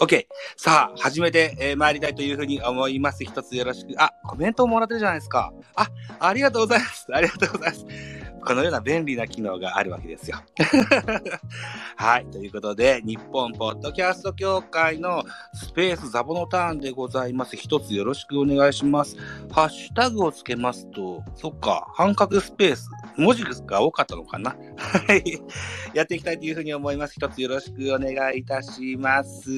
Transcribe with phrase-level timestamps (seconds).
[0.00, 0.26] OK。
[0.56, 3.24] さあ、始めて、えー参りたいというふうに思います。
[3.24, 4.00] 一つよろしく。
[4.00, 5.52] あ、コメントをもらってるじゃないですか。
[5.74, 5.88] あ、
[6.20, 7.06] ありがとうございます。
[7.12, 7.86] ありがとうございます。
[8.48, 10.38] このような便利な機能があるわけですよ。
[11.96, 12.26] はい。
[12.30, 15.22] ということで、日本ポッドキャスト協会の
[15.52, 17.58] スペースザボのターンでございます。
[17.58, 19.18] 一つよろしくお願いします。
[19.52, 25.42] ハッシュタグをつけますと、そっか、半角スペース、文字が多かったのかなはい。
[25.92, 27.12] やっていきたいというふうに思います。
[27.16, 29.50] 一つよろしくお願いいたします。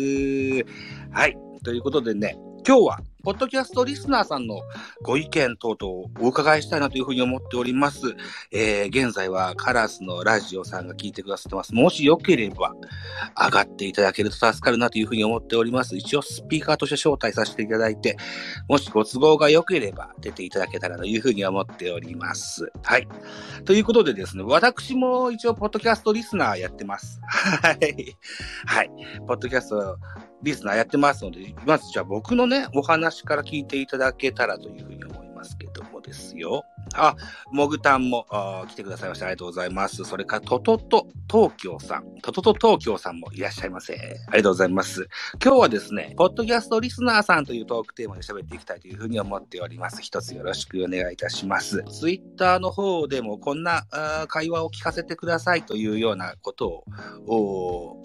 [1.12, 1.38] はい。
[1.62, 4.62] ということでね、今日は、ポッドキャストリスナーさんの
[5.02, 8.16] ご意見等々をお伺いしたいなというふうに思っております。
[8.50, 11.74] えー、現在はカラスのラジオさんが聞いてくださってます。
[11.74, 12.72] もしよければ、
[13.36, 15.96] 上がっていただけると助かるなというふうに思っております。
[15.96, 18.16] 一応スピーカーとして招待させていただいて、
[18.68, 22.72] もしご都合が良ければ出ていただけたらというふうに思っております。
[22.82, 23.08] はい。
[23.66, 27.20] ということでですね、私も一応、ポッドキャストリスナーやってます。
[27.28, 28.16] はい。
[28.66, 28.90] はい。
[29.26, 29.98] ポッドキャスト
[30.42, 36.64] リスナーやってますので、まずじゃあ僕のね、お話から聞いていただけたらというふうに思いますけどもですよ。
[36.94, 37.14] あ、
[37.52, 40.04] もぐたんもあ来てくださいましてありがとうございます。
[40.04, 42.04] それから、トトト東京さん。
[42.22, 43.94] トトト東京さんもいらっしゃいませ。
[43.94, 43.96] あ
[44.32, 45.08] りがとうございます。
[45.42, 50.02] 今日はですね、ポッドキャストリスナーさんというトークテーマで喋っていきたいというふうに思っております。
[50.02, 51.84] 一つよろしくお願いいたします。
[51.84, 56.84] ツイッターの方でもこんなあ会話を聞かせてくださいというようなこと
[57.26, 58.04] を、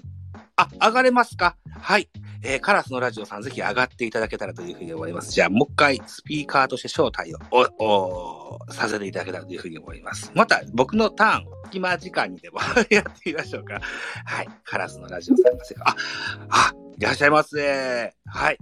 [0.57, 1.57] あ、上がれますか？
[1.81, 2.07] はい。
[2.47, 5.31] えーカラスのラジオさん、ぜひ上がっていただけたらというふうに思います。
[5.31, 7.39] じゃあ、もう一回、スピーカーとして招待を、
[7.79, 10.31] お、お、させていただけたらというふうに思います。
[10.35, 13.81] また、僕のターン、隙間時間にでも やってみましょうか。
[14.25, 14.47] はい。
[14.63, 15.95] カラスのラジオさんがせあ、
[16.49, 18.13] あ、いらっしゃいませ。
[18.27, 18.57] はい。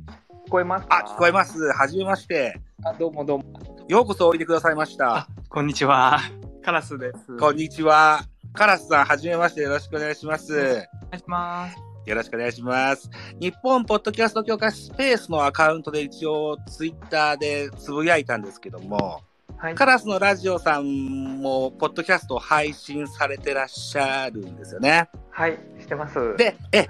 [0.47, 1.59] 聞こえますあ、聞こえます。
[1.73, 2.59] はじめまして。
[2.86, 3.44] あどうもどうも。
[3.90, 5.28] ようこそおいでくださいましたあ。
[5.50, 6.20] こんにちは。
[6.64, 7.38] カラスです。
[7.38, 8.22] こんにちは。
[8.53, 9.62] カラスさん、はじめまして。
[9.62, 10.53] よろしくお願いします。
[10.53, 11.93] お願いします。
[12.06, 13.09] よろしくお願いします。
[13.40, 19.22] 日本ポッドキャスト協会スペースのアカウントで一応ツイッターでつぶやいたんですけども、
[19.58, 19.75] はい。
[19.75, 25.09] カラスのラジオさんもポッドキャストを配信されてらっしゃるんですよね。
[25.30, 26.36] はい、してます。
[26.36, 26.88] で、え、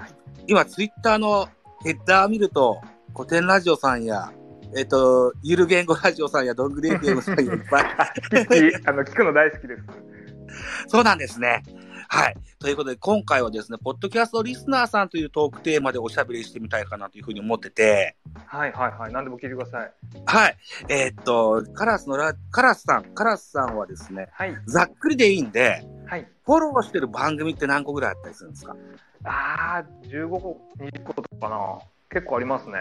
[0.47, 1.47] 今ツイッターの
[1.83, 2.81] ヘッダー見ると、
[3.15, 4.31] 古典ラジオさんや、
[4.75, 7.85] えっと、ゆる言語ラジオさんや、ドングレーフ m さんやいっぱ い。
[8.85, 9.83] あの、聞くの大好きです。
[10.87, 11.61] そうなんですね。
[12.13, 12.35] はい。
[12.59, 18.15] ということで、今回はですね、ポッドキャストリスナーさんというトークテーマでおしゃべりしてみたいかなというふうに思ってて、
[18.45, 19.11] はいはいはい。
[19.11, 19.91] 何でも聞いてください。
[20.27, 20.57] はい。
[20.89, 24.55] えーっと、カラスのラ、カラスさん、カラスさんはですね、はい。
[24.67, 26.27] ざっくりでいいんで、はい。
[26.45, 28.75] フォローしてる番組って何個ぐらいあったりするんですか？
[29.23, 31.79] あー、15個、20個とかかな。
[32.11, 32.79] 結構ありますね。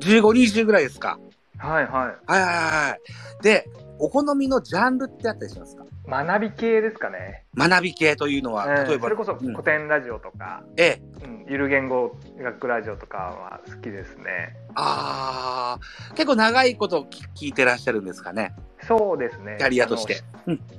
[0.00, 1.20] ?15、20ぐらいですか？
[1.56, 1.92] はいはい。
[1.92, 2.96] はいはいは
[3.40, 3.42] い。
[3.44, 3.68] で、
[4.00, 5.84] お好みのジャンルってあったりしますか？
[6.06, 7.44] 学び系ですかね。
[7.56, 14.56] 学び系というのは、うん例えば、それこそうん古典ラジオとか、ええ、うん、ゆる言語学ラジオとかは好きですね。
[14.74, 18.54] あー、結構長いこと聞聞いてらっしゃるんですかね。
[18.86, 19.56] そうですね。
[19.58, 20.22] キャリアとして。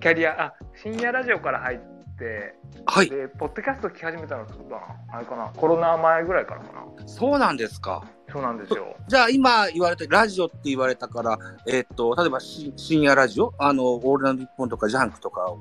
[0.02, 1.93] キャリア、あ、深夜ラジオから入って、
[2.86, 3.10] はい。
[3.10, 5.18] で、ポッドキャスト聞き始めたのそうだな。
[5.18, 5.52] あれかな。
[5.56, 7.08] コロナ前ぐらいからかな。
[7.08, 8.04] そうなんですか。
[8.32, 8.96] そうなんですよ。
[9.08, 15.54] じゃあ今言われて、ラジオって言われたから、えーっと、例えばし深夜ラジオあの、オールナイトニッポンとかジャンクとか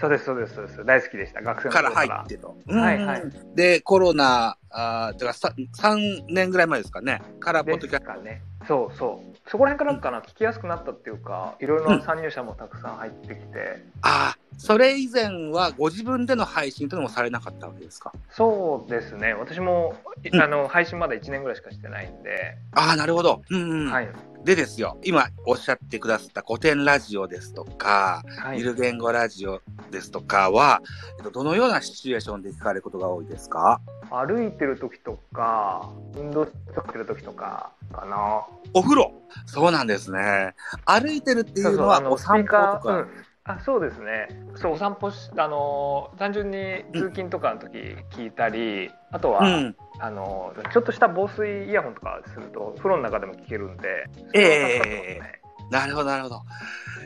[0.00, 0.84] そうです、そうです、そうです。
[0.84, 1.42] 大好きでした。
[1.42, 2.16] 学生のから頃から。
[2.18, 2.56] 入ってと。
[2.68, 7.20] はいはいうんで、コロナ、あーだからさ3年ぐらい前ですかね。
[7.40, 8.22] から、ポッドキャスト。
[8.22, 8.42] ね。
[8.66, 9.27] そうそう。
[9.50, 18.12] そこら辺からかな、聞きやすくなったっていうか、いろいろな参入者もたくさん入ってきて、ああ、それ以前はご自分での配信というのもされなかったわけですか？
[18.30, 19.32] そうですね。
[19.34, 19.94] 私も、
[20.40, 23.42] あの、配信まだ1年ぐらいしかしてないんで、ああ、なるほど。
[23.50, 24.08] うん、うんはい。
[24.44, 29.60] でですよ、今おっしゃってくださった古典ラジオですとか、はいゆる言語ラジオ
[29.90, 30.80] ですとかは、
[31.18, 33.80] えっと、どのようなシチュエーションで聞かれることが多いですか？
[34.10, 36.52] 歩いてる時とか、運動し
[36.92, 38.46] てる時とかかな。
[38.72, 39.12] お風呂
[39.44, 40.54] そうなんですね。
[40.86, 42.80] 歩いてるっていうのはお散歩とか？
[42.84, 43.08] うん
[43.44, 47.78] あそうですねそうお散歩しあの単純に通勤とかの時
[48.10, 49.76] 聞いたり、あとは、うん。
[50.00, 54.06] あのちょっとした防水イヤホンとかすると風呂の中でも聞けるんで。
[54.34, 55.38] ええそれは助かってますね。
[55.70, 56.40] なるほど、なるほど。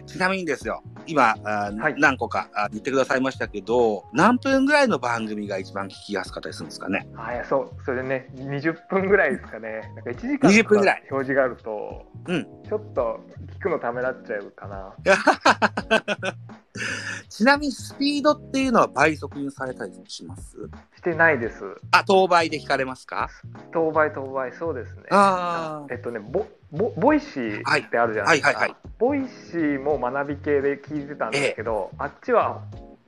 [0.06, 1.94] ちなみにですよ、今、あーはい。
[1.98, 7.08] 何個かあ言ってくださいましたけど、何分ぐらいの番組が一番聞きやすかったりするんですかね？
[7.16, 9.80] あいやそうそれでね20分ぐらいですかね。
[9.96, 12.44] なんか1時間20とか表示があると、うん。
[12.68, 13.20] ちょっと
[13.58, 14.94] 聞くのためらっちゃうかな
[17.28, 20.56] ちなみにスピードっていうのは倍速にされたりします？
[20.96, 21.62] してないです。
[21.90, 23.28] あ、等倍で聞かれますか？
[23.72, 25.02] 等倍等倍そうですね。
[25.10, 28.68] あえっとねボ Voicy ってあるじゃないですか、はい。
[28.68, 28.70] はい。
[28.70, 28.76] はい。
[28.98, 32.62] Voicy も学び系で聞いてたんですけど、あっちは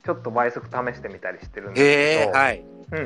[0.05, 2.65] ちょっと倍速試してみたりしてるんですけど、はい。
[2.91, 3.03] うんうん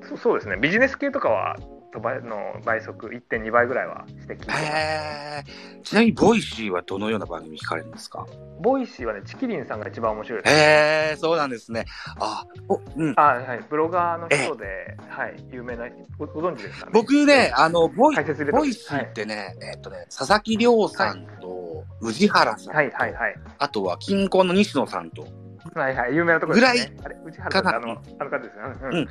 [0.00, 0.08] うん。
[0.08, 0.56] そそうですね。
[0.56, 4.64] ビジネス系とかはと倍の倍速1.2倍ぐらいはして聞いてます。
[4.64, 8.26] へーちなみに、 Voicy はどのような番組聞かれるんですか？
[8.60, 10.54] Voicy はね、ちきりんさんが一番面白いです。
[10.54, 11.84] へえ、そうなんですね。
[12.20, 13.14] あ、お、うん。
[13.16, 16.92] あはい、ブロガーの人で、はい、有名な、ごご存知ですかね？
[16.94, 18.16] 僕ね、あの、ボイ
[18.52, 23.34] Voicy ってね、えっとね、佐々木亮さんと、宇治原さんと、はい、はい、はい。
[23.58, 25.26] あとは、キンコンの西野さんと、
[25.74, 26.96] はい、はい、有名なところですね。
[27.04, 28.76] あれ、内原さんあの、あの方ですよね。
[28.82, 29.08] うんうん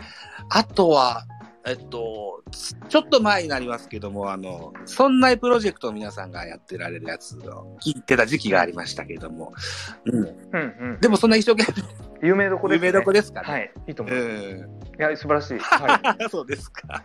[0.50, 1.24] あとは、
[1.66, 9.54] えっと、つちょっと前になりますけども、あの、そんなプロジェクトを皆さんがやってられるやつを聞いてた時期がありましたけども、
[10.06, 10.16] うん。
[10.16, 11.00] うん、うん。
[11.00, 11.72] でもそんな一生懸
[12.24, 12.88] 有名どこ命、です、ね。
[12.88, 13.48] 有名どこですかね。
[13.48, 14.20] はい、いいと思うう。
[14.20, 14.24] い
[14.56, 15.02] ん。
[15.02, 15.60] や、素晴らしい。
[15.60, 16.00] は
[16.30, 17.04] そうですか。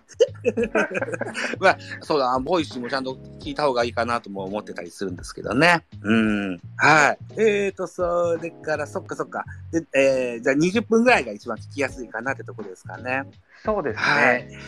[1.60, 5.84] まあ、そうだ、ボイシーもちゃんと聞いた方がいいかなとも思ってたりするんですけどね。
[6.02, 6.60] うん。
[6.76, 7.18] はい。
[7.38, 9.44] えーと、それから、そっかそっか。
[9.70, 13.24] で、えー、じゃあ20分ぐらいが一番聞きやすいかなってところですかね。
[13.72, 13.74] い。
[13.74, 14.58] そうですはいね。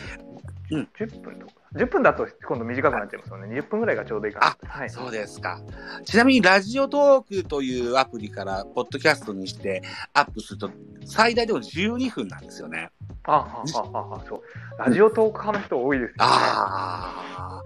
[0.71, 1.58] うん10分とか。
[1.75, 3.59] 10分だと今度短くなっちゃいますよね。
[3.59, 4.69] 20分ぐらいがちょうどいいかな。
[4.69, 4.89] はい。
[4.89, 5.61] そうですか。
[6.03, 9.83] ちなみに、ラジオトークというアプリから、ポッドキャストにして
[10.13, 10.71] アップすると、
[11.05, 12.89] 最大でも12分なんですよね。
[13.23, 14.41] あ、はあ、はあ、はあ、そう。
[14.79, 16.15] ラジオトーク派の人多いですよね。
[16.19, 17.63] あ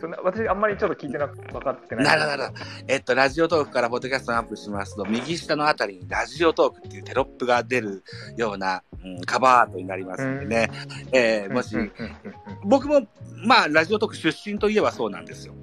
[0.00, 1.96] そんな私、あんまりちょっと聞いてなく分かってあ。
[1.96, 2.18] ない。
[2.18, 2.58] なるほど。
[2.88, 8.02] えっと、ラジオトークからポッドキャストにアップしますと、右下のあたりにラジオトークっていうテロップが出る
[8.36, 10.70] ような、うん、カバーアートになりますんでね。
[11.12, 11.76] えーもし、
[12.64, 13.02] 僕も、
[13.42, 15.54] まあ、ラジオトーク出身といえばそうなんですよ。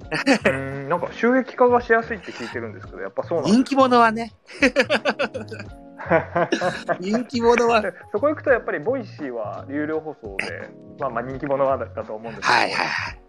[0.88, 4.34] なんか収益化がしやすいって聞いてるんですけど、やっぱそうなん人気者はね、
[7.00, 13.20] 人気者は、でそこ行くとやっぱり Voicy は有料放送で、まあまあ人気者はだと思うんですけど、はいはいはい。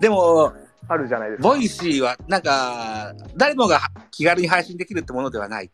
[0.00, 0.52] でも、
[0.88, 1.48] あるじゃないですか。
[1.48, 3.80] Voicy は、なんか、誰もが
[4.10, 5.70] 気軽に配信できるってものではない。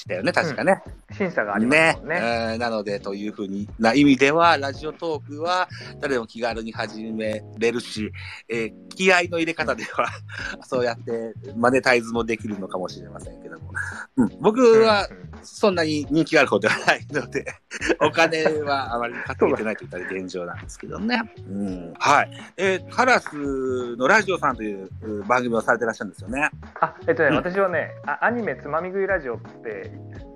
[0.00, 0.82] したよね、確かね。
[1.12, 2.16] 審査がありまねすもんね。
[2.20, 5.68] えーなので、というふうにな意味では、ラジオトークは
[6.00, 8.10] 誰でも気軽に始めれるし、
[8.48, 10.08] えー気合の入れ方では、
[10.66, 13.72] そうやってマネタイズもできるのかもしれませんけども。
[14.16, 17.46] うん、僕はうんうんそんなに人気がある方ではないので、
[18.00, 21.18] お金はあまり稼げてないといったら現状なんですけどね。
[21.48, 22.30] うん、はい。
[22.56, 26.50] えーカラスのラジオさんというう番組をされてらっしゃるんですよね。
[26.80, 29.89] あえっとね、うん私はねあ、アニメつまみ食いラジオって、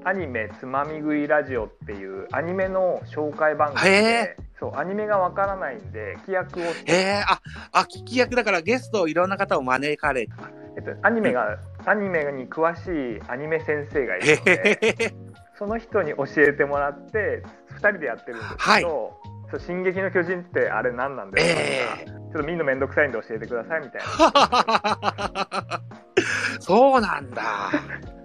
[0.05, 7.23] アニメつまみ食いラジオっていうアニメの紹介番組へで、そうアニメがわからないんで、規約をして、え。
[7.27, 7.41] ー、あ、
[7.73, 10.35] あ、聞き役だからゲストいろんな方を招かれた。
[10.77, 15.15] えっと、アニメが、アニメに詳しいアニメ先生がいへるので、
[15.59, 19.24] その人に教えてもらって、2人でやってるんですけど、そう
[19.59, 24.03] 進撃の巨人ってあれ何なんだよ、えちょっと見るのめんどくさいんで教えてくださいみたい
[26.61, 27.43] そうなんだ。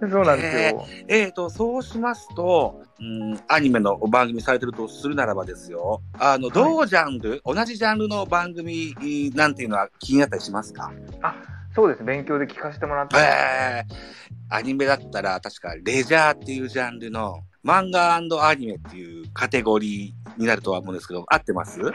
[0.08, 0.86] そうなんですよ。
[1.08, 6.00] えーと、そうしますと、うん、アニメの番組されてるとするならばですよ。
[6.18, 8.94] あの、同ジャンル、同じジャンルの番組
[9.34, 10.90] なんていうのは気になったりしますか？
[11.22, 11.34] あ
[11.74, 18.16] そうです、勉強で聞かせてもらって、えー、アニメだったら確かレジャーっていうジャンルの漫画
[18.48, 21.80] アニメっていうカテゴリーになるとは思うんですけど、合ってます？
[21.80, 21.92] う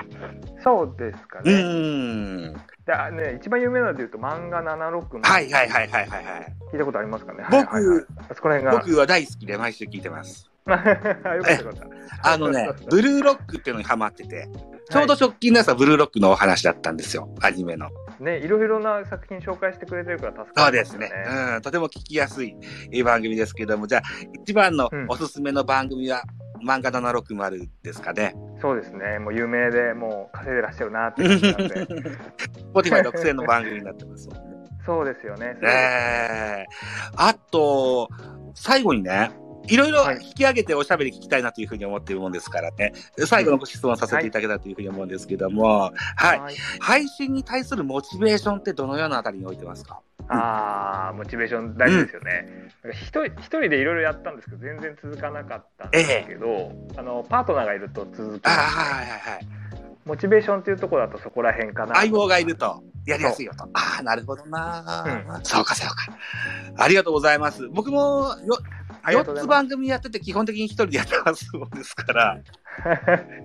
[0.64, 1.52] そうですかね。
[1.52, 2.54] ーん。
[3.18, 6.54] ね、一番有名なので言うと漫画76のはいはいはいはいはいはい。
[6.72, 7.44] 聞いたことありますかね？
[7.50, 8.84] 僕はいはいはいあそこら辺が。
[8.84, 10.50] 僕は大好きで毎週聞いてます。
[10.68, 14.48] あのね、 ブルーロックっていうのにハマってて、
[14.90, 17.90] ちょうど直近のやつはブルーロックのお話だったんですよ、アニメの。
[18.20, 21.24] ね、いろいろな作品紹介してくれてるから助かりますよそうですね。
[21.56, 22.56] うん、とても聞きやすい
[22.92, 24.02] えー番組ですけども、じゃあ、
[24.42, 26.24] 一番のうんおすすめの番組は、
[26.66, 28.34] 漫画760ですかね。
[28.62, 29.20] そうですね。
[29.20, 31.86] もう有名でもう稼いでらっしゃるなって感じなんで。
[32.74, 34.30] Spotify 独占の番組になってます。
[34.86, 35.58] そうですよね。
[35.64, 38.10] えー、あと、
[38.54, 39.32] 最後にね、
[39.68, 42.94] いろいろはい引き上げておしゃべり聞きたいなというふうに思っているもんですからね、
[43.26, 46.40] 最後のご質問させていただけたらというふうに思うんですけども、はい。
[46.40, 46.56] はい。
[46.80, 50.00] 配信に対するモチベーションってどのようなあたりに置いてますか？
[50.28, 52.48] ああ、モチベーション大事ですよね。
[52.84, 59.48] なんか一人一人でいろいろやったんですけど、全然続かなかったんですけど、あのパートナーがいると続きああ、ます、はいはいはい。
[60.06, 61.96] モチベーションっていうところだとそこら辺かな。
[61.96, 63.64] 相棒がいるとやりやすいよと。
[63.74, 66.18] ああ、なるほどな、そうかそうか。
[66.78, 67.68] ありがとうございます。
[67.70, 68.58] 僕もよ
[69.12, 72.65] 4つ番組やってて基本的に一人でやってますもんですから、す。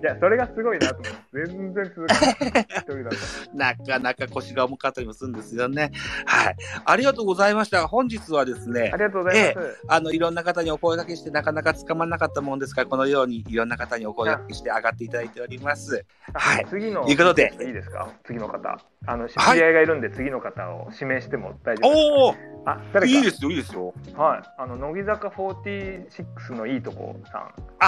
[0.01, 2.35] いや、それがすごいなと思って、全然続かない。
[2.69, 3.17] 一人だと。
[3.53, 5.91] なかなか腰が重かったりもするんですよね。
[6.25, 6.55] はい。
[6.85, 7.87] ありがとうございました。
[7.87, 9.81] 本日はですねあ、りがとうございます。
[9.87, 16.05] あの、いろんな方にお声掛けしてなかなか捕まらなかったもんですから、このようにいろんな方にお声掛けして上がっていただいております。
[16.33, 18.09] はい次のいうことでいいですか？
[18.25, 18.77] 次の方。
[19.07, 22.15] あの、知はいり合いがいるんで、次の方を指名しても大丈夫ですか？
[22.17, 23.11] おおあ、誰か。
[23.11, 23.91] いいですよ、いいですよ。
[24.15, 24.41] はい。
[24.59, 27.39] あの、乃木坂46のいいとこさ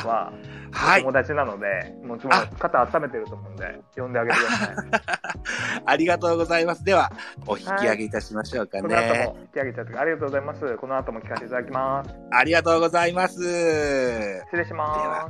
[0.03, 0.33] んは、
[0.71, 1.01] はい。
[1.01, 4.75] 友達ちなので、もちろん肩温めてると思うんで、呼んであげてください。
[5.85, 6.83] ありがとうございます。
[6.83, 7.11] では、
[7.47, 9.25] お引き上げいたしましょうかこの後ね。
[9.25, 10.77] も引き上げちゃってありがとうございます。
[10.77, 12.15] この後も聞かせていただきます。
[12.31, 13.33] ありがとうございます。
[13.35, 15.29] 失礼しでまは、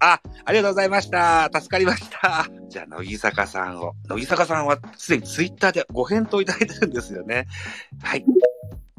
[0.00, 1.50] あ、ありがとうございました。
[1.52, 2.46] 助かりました。
[2.68, 3.94] じゃあ、乃木坂さんを。
[4.08, 7.46] 乃木坂さんはすでにツイッターでご返答いただいてるんですよね。
[8.02, 8.24] はい。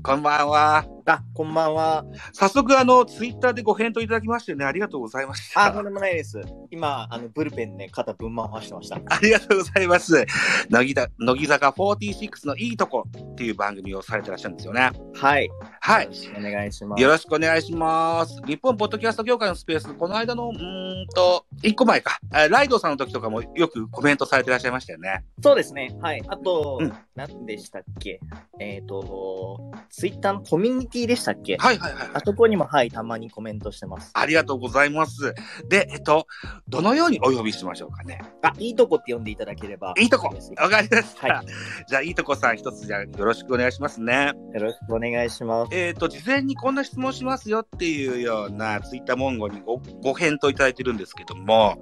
[0.04, 0.95] こんばんは。
[1.08, 2.04] あ、こんばんは。
[2.34, 5.66] 早速、あの、ツイッターでご返答いただきましてね、ありがとうございました。
[5.66, 6.42] あ、とんでもないです。
[6.72, 9.00] 今、あの、ブルペンね、肩ぶん回してました。
[9.06, 10.26] ありがとうございます。
[10.70, 14.92] 乃木だ乃木坂46のいいとこっていう番組をされてらっしゃるんですよね。
[15.14, 15.50] はい。
[15.80, 16.16] はいよろ。
[16.16, 17.04] しくお願いします。
[17.04, 18.42] よろしくお願いします。
[18.48, 22.20] 日本ポッドキャスト協会のスペース、この間の、うーんと、一個前か。
[22.32, 25.24] あライドさんの時とかもよくコメントされてらっしゃいましたよね。
[25.44, 25.96] そうですね。
[26.02, 26.24] はい。
[26.28, 28.20] あと、うん何でしたっけ？
[28.60, 31.58] えっ、と、ツイッターのコミュニティでしたっけ？
[31.58, 32.10] はいはいはい。
[32.14, 34.12] あそこにも、はい、たまにコメントしてます。
[34.14, 35.34] ありがとうございます。
[35.68, 36.28] で、えっと、
[36.68, 38.22] どのようにお呼びしましょうかね？
[38.42, 39.94] あ、いいとこって呼んでいただければ。
[40.00, 41.28] いいとこわかりました。
[41.28, 41.44] は
[41.88, 44.32] じゃあ、いいとこさん一つじゃあよろしくお願いしますね。
[44.54, 45.76] よろしくお願いします。
[45.76, 51.78] えっ、と、事前にこんな質問しますよっていうようなツイッター文言にごご返答いただいてるんですけども、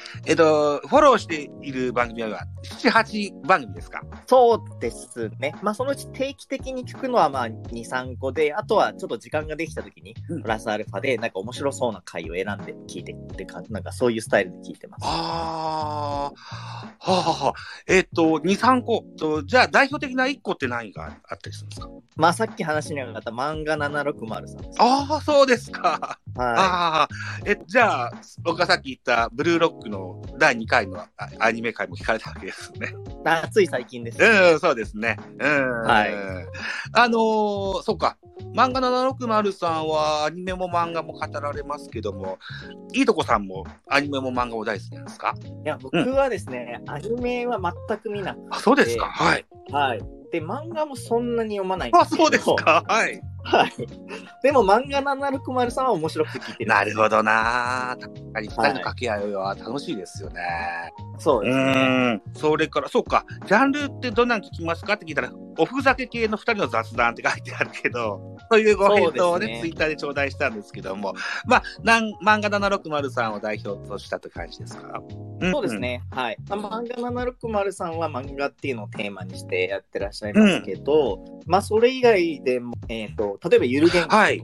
[0.26, 2.46] えっ、と、フォローしている番組は
[2.80, 4.02] 7、8番組ですか？
[4.26, 5.54] そうですね。
[5.62, 15.04] まあ、そのうち定期的に聞くのは、まあ、2、3個で、あとはちょっと時間ができたときに、うんプラスアルファで、なんか面白そうな回を選んで聞いてってか、なんかそういうスタイルで聞いてます。
[15.04, 16.32] ああ、は
[17.00, 17.52] あ、はあはあ、
[17.86, 19.04] えっ、と、2、3個。
[19.18, 21.88] とじゃあ、代表的な1個って何があったりするんですか？
[22.16, 24.60] まあ、さっき話に上がった漫画760さん。
[24.78, 26.18] ああ、そうですか。
[26.36, 27.08] はああ、
[27.44, 31.08] え、じゃあ、僕がさっき言ったブルーロックの第2回のあ
[31.38, 32.88] アニメ回も聞かれたわけですね。
[32.88, 32.92] い。
[33.24, 34.22] あつい最近です。
[34.22, 35.16] うん、そうですね。
[35.38, 35.82] うん。
[35.82, 36.12] はい
[36.94, 38.16] あのーそうか。
[38.54, 42.38] 漫画760さんはアニメも漫画も語られますけども、
[42.92, 45.34] いいとこさんもアニメも漫画も大好きなんですか？
[45.64, 47.58] いや、僕はですね、アニメは
[47.88, 49.06] 全く見なくあ、そうですか。
[49.06, 49.44] はい。
[49.66, 50.00] て、はい。
[50.32, 52.44] で、漫画もそんなに読まないんですあ、そうです。
[52.56, 52.82] か。
[52.88, 53.20] はい。
[53.44, 53.72] はい。
[54.42, 56.70] でも漫画760さんは面白くて聞いてる。
[56.70, 57.96] なるほどな。
[58.00, 60.40] 確かに二人の掛け合いは楽しいですよね。
[61.18, 61.56] そうです。
[61.56, 62.22] うん。
[62.34, 63.26] それから、そうか。
[63.46, 75.02] ジャンルってどんなん聞きますかって聞いたら、おふざけ系の二人の雑談って書いてあるけど、 そういうご返答をね、ねツイッターで頂戴したんですけども、まあ、なん漫画760さんを代表としたという感じですか？
[75.52, 75.78] そうです。
[75.78, 76.02] ね。
[76.10, 76.36] はい。
[76.48, 84.42] まあ漫画760さんは漫画っていうのをテーマにしてやってらっしゃいますけど、まあそれ以外でも、えっ、と、例えばゆる言語とか、はい、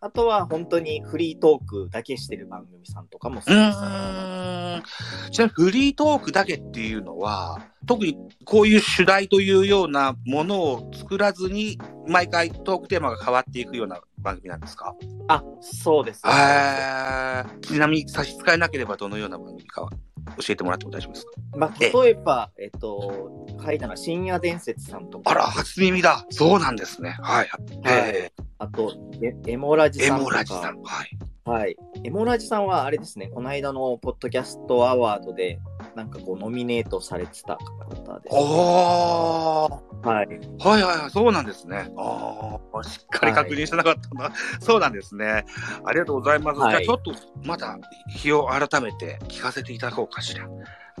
[0.00, 3.78] あとは本当にフリートークだけしてる番組さんとかもうそうです。
[3.78, 4.82] ーん。
[5.30, 14.94] ちなみにフリートークだけっていうのは、特にこういう主題というようなものを作らずに、毎回トークテーマが変わっていくような番組なんですか？
[15.28, 16.22] あ、そうです。
[16.26, 19.90] えー、ちなみに差し支えなければどのような番組かは
[20.38, 21.32] 教えてもらっても大丈夫ですか？
[21.56, 26.24] まあ、例えば、えっ、と、書いたのは深夜伝説さんとか、あら、初耳だ。
[26.30, 27.16] そうなんですね。
[27.20, 27.48] はい。
[27.86, 28.30] え
[28.62, 30.30] あと、エエモラジさんとか。
[30.30, 30.80] モラジさん。
[30.82, 31.18] はい。
[31.44, 31.76] はい。
[32.04, 35.58] エモラジさんはあれですね、この間のポッドキャストアワードで、
[35.96, 40.06] なんかこう、ノミネートされてた方です、おー。
[40.06, 40.26] はい。
[40.28, 41.90] はいはいはい、そうなんですね。
[41.98, 44.32] ああ、しっかり確認してなかったな。
[44.60, 45.44] そうなんですね。
[45.84, 46.60] ありがとうございます。
[46.60, 47.76] はいじゃあちょっと、また、
[48.10, 50.46] 日を改めて聞かせていただこうかしら。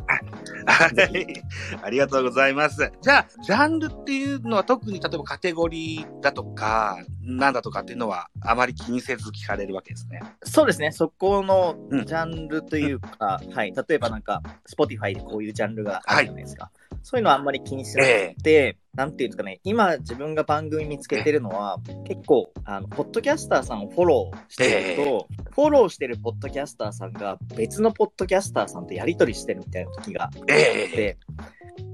[0.66, 1.42] はい。
[1.82, 2.92] ありがとうございます。
[3.00, 10.20] じゃあ、ジャンルっていうのは特に例えばカテゴリーだとか、なんだとかっていうのはあまり気にせず聞かれるわけですね。
[10.42, 13.72] そうですね、そこのうんジャンルというか、はい。
[13.72, 16.70] 例えばなんか、Spotify でこういうジャンルがあるじゃないですか。
[17.02, 30.88] そういうのはあんまり気にしなくて、なんていうんですかね、今自分が番組見つけてるのは、結構、あの、ポッドキャスターさんをフォローしてると、フォローしてるポッドキャスターさんが別のポッドキャスターさんとやり取りしてるみたいな時があっええ。
[30.88, 31.18] て、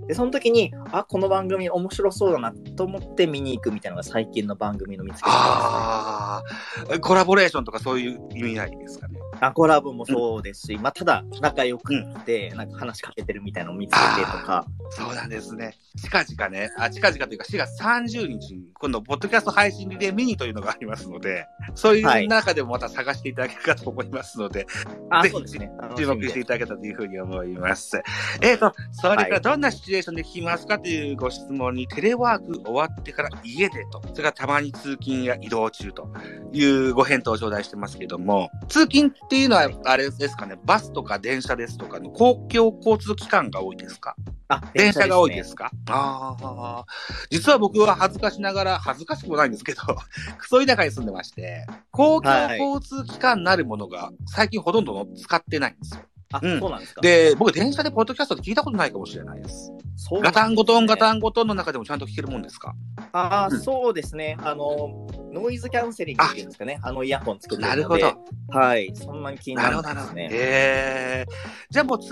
[0.09, 6.43] で、その時に、あ、この番組面白そうだなと思って見に行くみたいなのが最近の番組の見つけ方あ
[6.91, 9.21] あ、コラボレーションとかそういう意味合いですかね。
[9.41, 15.77] あコラボもそうですし、まあ、ただ仲良くって、なんか話しかけてるみたいなのを見つけてとか、そうなんですね。
[16.01, 24.67] 近々ね、あ、近々というか4月30日に、今度、ポッドキャスト配信リレーミニというのがありますので、そういう中でもまた探していただけるかと思いますので、
[25.11, 25.71] あ、ぜひそうですね。
[25.97, 28.01] 注目していただけたというふうに思います。
[28.41, 36.09] えっ、と、それからどんなシチュエテーションで聞きますかというご質問に、テレワーク終わってから家でと、それからたまに通勤や移動中と
[36.53, 44.15] いうご返答を頂戴してますけども、通勤っていうのは、あれですかね、バスとか電車ですとかの公共交通機関が多いですか？
[44.47, 45.73] あ、電車が多いですか？
[45.89, 46.85] ああ。
[47.31, 49.81] 実は僕は恥ずかしながら、恥ずかしくもないんですけど、
[50.39, 56.03] クソ田舎に住んでまして、公共交通機関なるものが最近ほとんど使ってないんですよ。
[56.33, 57.01] あ、うんそうなんですか。
[57.01, 59.73] で、僕電車でポッドキャストって聞いたことないかもしれないです。
[59.97, 60.99] そうガタンゴトンガン。
[60.99, 62.75] タンゴトンの中でもちゃんと聞けるもんですか？
[63.13, 64.37] ああ、うんそうですね。
[64.43, 66.79] あの、ノイズキャンセリングっていうんですかね。
[66.83, 67.71] あのイヤホンつけてるので。
[67.71, 68.59] なるほど。
[68.59, 68.93] はい。
[68.95, 70.23] そんなに気にななるほど、らないですね。
[70.25, 70.45] なるほど。
[70.45, 71.33] ええ
[71.71, 72.09] じゃあもう通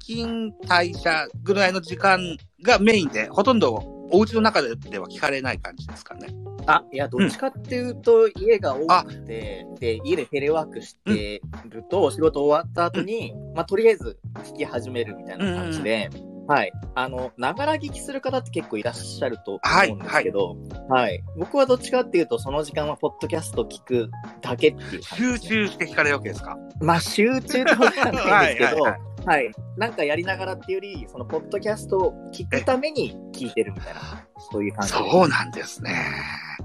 [0.00, 2.20] 勤、退社ぐらいの時間
[2.62, 6.28] がメインで、ほとんどお家の中ででは聞かれない感じですかね。
[6.66, 14.18] あ、いや、どっちかっていうと、家が多くて、で、家でテレワークしてると、仕事終わった後に、まあ、とりあえず
[14.52, 16.10] 聞き始めるみたいな感じで、
[16.48, 16.72] はい。
[16.94, 20.56] あの、ながら聞きする方って結構いらっしゃると思うんですけど、
[20.88, 21.24] はい、はい。
[21.36, 24.10] 僕はどっちかっていうと、その時間はポッドキャスト聞く
[24.40, 26.56] だけっていう感じです集ね、中して聞かれるわけですか？
[26.80, 34.92] まあ、集中とはないんですけど、ははいいはいなんかやりながらっていうより、そのポッドキャストを聞くために聞いてるみたいな、そういう感じ。
[34.92, 35.90] そうなんですね。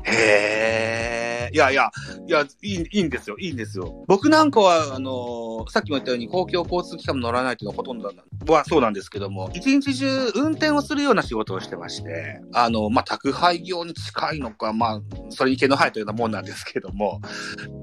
[0.03, 1.49] へえ。
[1.53, 1.89] いやいや、
[2.27, 4.05] いや、いい、いいんですよ、いいんですよ。
[4.07, 8.13] 僕なんかは、あのさっきも言ったように公共交通機関も乗らないというのはほとんど
[8.47, 17.19] はそうなんですけども、一日中運転をするような仕事をしてまして、あの、まあ、宅配業に近いのか、まあ、それに毛の生えたようなもんなんですけども、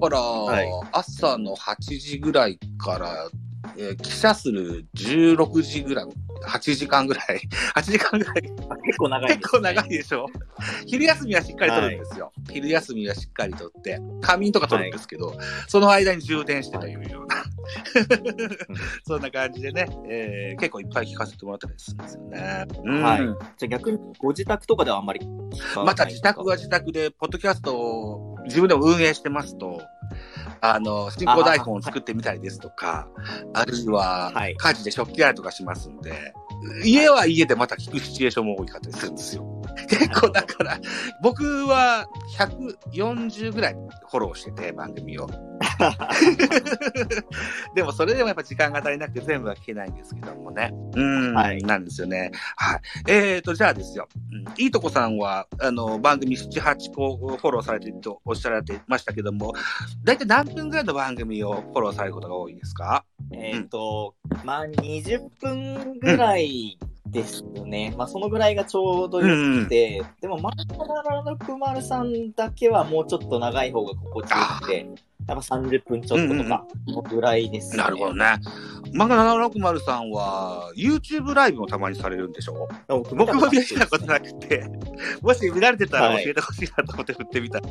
[0.01, 3.29] だから、はい朝の8時ぐらいから、
[3.77, 6.07] えー記者する16時ぐらい、
[6.47, 7.41] 8時間ぐらい、
[7.77, 8.35] 8時間ぐらい。
[8.71, 9.37] あ結構長いね。
[9.37, 10.27] 結構長いでしょ？
[10.87, 12.33] 昼休みはしっかり取るんですよ。
[12.51, 15.37] 昼休みはしっかり取って、仮眠とか取るんですけど、
[15.69, 17.37] その間に充電してというような、
[19.07, 22.65] そんな感じでね、えー結構いっぱい聞かせてもらったりするんですよね。
[22.85, 23.03] うん。
[23.03, 23.19] はい。
[23.19, 23.35] じゃ
[23.65, 25.21] あ逆にご自宅とかではあんまり
[25.85, 29.81] また自宅は自宅で、ポッドキャストを自分でも運営してますと、
[30.61, 33.09] あの、進行台本を作ってみたりですとか、
[33.55, 36.35] あるいははい、家事で食器洗いとかしますんで、
[36.85, 39.58] 家は家でまた聞くシチュエーションも多いかったりするんですよ。
[39.89, 40.79] 結構だから、
[41.23, 42.07] 僕は
[42.39, 45.29] 140ぐらいフォローしてて、番組を。
[47.75, 50.73] でもそれでもやっぱ時間が足りなくて全部は聞けないんですけどもね。
[50.95, 52.31] うん、はいなんですよね。
[52.57, 52.81] はい。
[53.09, 54.09] えーと、じゃあですよ。
[54.33, 59.53] うん、いいとこさんは、あの、番組7、8個フォローされてるとおっしゃられてましたけども、
[60.05, 63.05] だいたい何分ぐらいの番組をフォローされることが多いですか？
[63.33, 66.79] えっ、と、まあ、20分ぐらい
[67.11, 67.95] ですね。
[67.97, 70.75] まあ、そのぐらいがちょうどよくて、でも、マット
[71.45, 74.89] 760さんだけはもうちょっと長い方が心地よくて、
[75.27, 76.45] やっぱ30分ちょっとと
[77.03, 77.83] か、ぐらいですね。
[77.83, 78.25] なるほどね。
[78.95, 82.67] 漫画760さんは、YouTube ライブもたまにされるんでしょ？
[82.89, 84.65] 僕僕も見見たことなくて、
[85.21, 87.61] もし見られてたら教えてほしいなと思って振ってみた。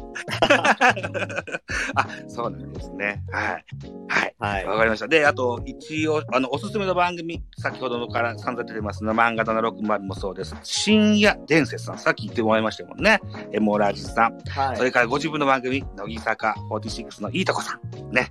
[1.96, 3.24] あ、そうなんですね。
[3.32, 3.66] はい。
[4.08, 4.36] はい。
[4.40, 4.66] はい。
[4.66, 5.08] わかりました。
[5.08, 10.56] で、あと、一応、あの、おすすめの番組、先ほどのから散々出てますの、漫画760もそうです。
[10.62, 13.20] 深夜伝説さん、さっき言ってもらいましたもんね。
[13.52, 14.38] エモラジさん。
[14.50, 18.12] はいそれからご自分の番組、乃木坂46のいいとこさん。
[18.12, 18.30] ね。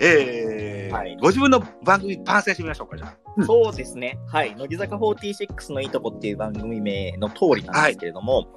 [0.00, 3.44] えーはいご自分の番組、番宣してみましょうか、じゃあ。
[3.44, 4.18] そうですね。
[4.26, 4.56] はい。
[4.56, 8.48] 乃木坂46のいいとこっていう番組名の通りなんですけれども、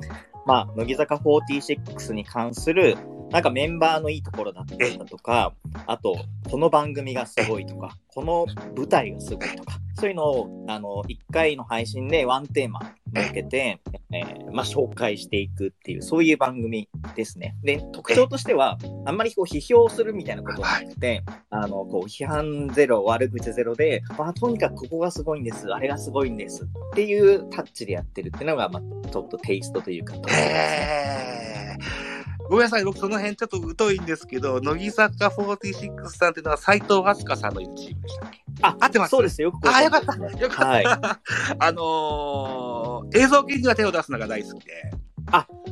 [0.45, 2.97] まあ、乃木坂46に関する、
[3.31, 5.53] なんかメンバーのいいところだったりだとか、
[5.85, 6.15] あと、
[6.49, 12.79] この番組がすごいとか、この舞台がすごいとか、そういうのを、あの、1回の配信でワンテーマ
[13.13, 13.79] 設けて、
[14.13, 17.55] えーまあ、紹介していくっていう、そういう番組ですね。
[17.63, 26.63] で、特徴としては、あんまりこう批評するみたいなことはなくて、あの、こう、批判ゼロ、悪口ゼロで、まあ、とにかくここがすごいんです、あれがすごいんです。
[26.63, 30.53] っていうタッチでやってるっていうのが、まあ、ちょっとテイストというか、と思いますね。
[30.53, 32.10] へー
[32.51, 38.41] ごめんなさい、僕その辺ちょっと疎いんですけど、乃木坂46さんっていうのは斎藤飛鳥さんのいるチームでしたっけ？
[38.61, 39.11] あ、合ってます？
[39.11, 39.47] そうですよ。
[39.47, 40.67] よくあよかったよかった。
[40.67, 40.85] はい。
[41.59, 44.91] あのー映像系には手を出すのが大好きで、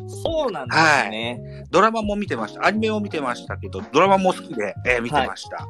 [0.08, 1.66] そうなんですね。
[1.70, 2.66] ドラマも見てました。
[2.66, 5.68] アニメも見てましたけど、ドラマも好きで、えー見てました。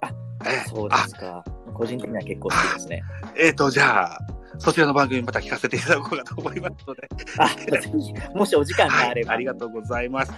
[0.00, 0.10] あ
[0.44, 1.44] えーそうですか。
[1.72, 3.02] 個人的には結構好きですね。
[3.36, 4.18] えっ、と、じゃあ、
[4.58, 7.08] そちらの番組また聞かせていただこうかと思いますので。
[8.34, 9.32] もしお時間があれば。
[9.32, 10.32] ありがとうございます。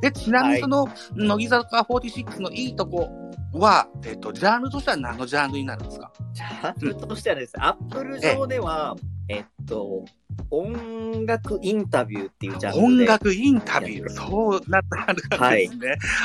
[0.00, 3.10] で、ちなみにその、乃木坂46のいいとこ
[3.52, 6.12] は、えっ、と、ジャンルとしては何のジャンルになるんですか？
[6.32, 8.96] ジャンルとしてはですね、アップル上では、
[9.28, 10.04] えっと、
[10.50, 12.84] 音楽インタビューっていうジャンルで。
[12.84, 14.08] 音楽インタビュー。
[14.10, 15.38] そうなったんですね。
[15.38, 15.66] はい、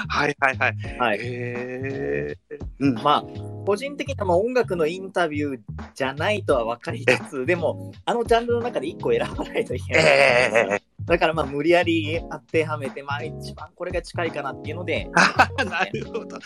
[0.08, 0.98] はい、はいはい。
[1.00, 2.38] はい、へ
[2.80, 3.24] うん、まあ、
[3.66, 5.60] 個人的にはまあ音楽のインタビュー
[5.94, 10.04] じゃないとは分かりつつ、でも、あのジャンルの中で1個選ばないといけない。
[10.04, 15.10] えーだからまあ無理やり当てはめて、まあ一番これが近いかなっていうので。
[15.66, 16.38] なるほど。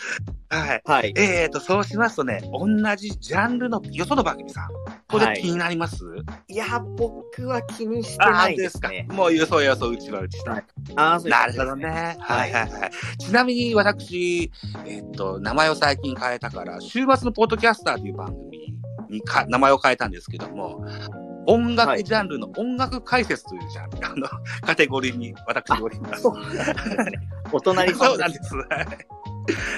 [0.60, 0.82] はい。
[0.84, 4.68] はい、えっ、ー、と、そうしますとね、同じジャンルのよその番組さん、
[5.08, 6.16] これ気になります、は
[6.48, 9.06] い、いや、僕は気にしてないですね。
[9.10, 10.64] もうよそよそう、うちはうちはい、
[10.96, 12.16] あそう、ね、なるほどね。
[12.20, 13.18] はいはいはい。
[13.18, 14.50] ちなみに私、
[14.86, 18.74] えっ、ー、と、名前を最近変えたから、週末のポッドキャスターという番組
[19.10, 20.84] にか名前を変えたんですけども、
[21.46, 24.28] 音楽ジャンルの音楽解説というジャンル、 あの、
[24.62, 26.22] カテゴリーに私おります。
[26.22, 27.12] そうなんですね。
[27.52, 28.54] お隣さんそうなんです。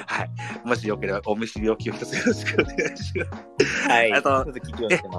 [0.06, 0.18] はい。
[0.20, 0.30] はい。
[0.64, 3.24] もしよければ、お見知りおきをよろしくお願いしま
[3.64, 3.88] す。
[3.88, 4.12] はい。
[4.12, 4.46] あと、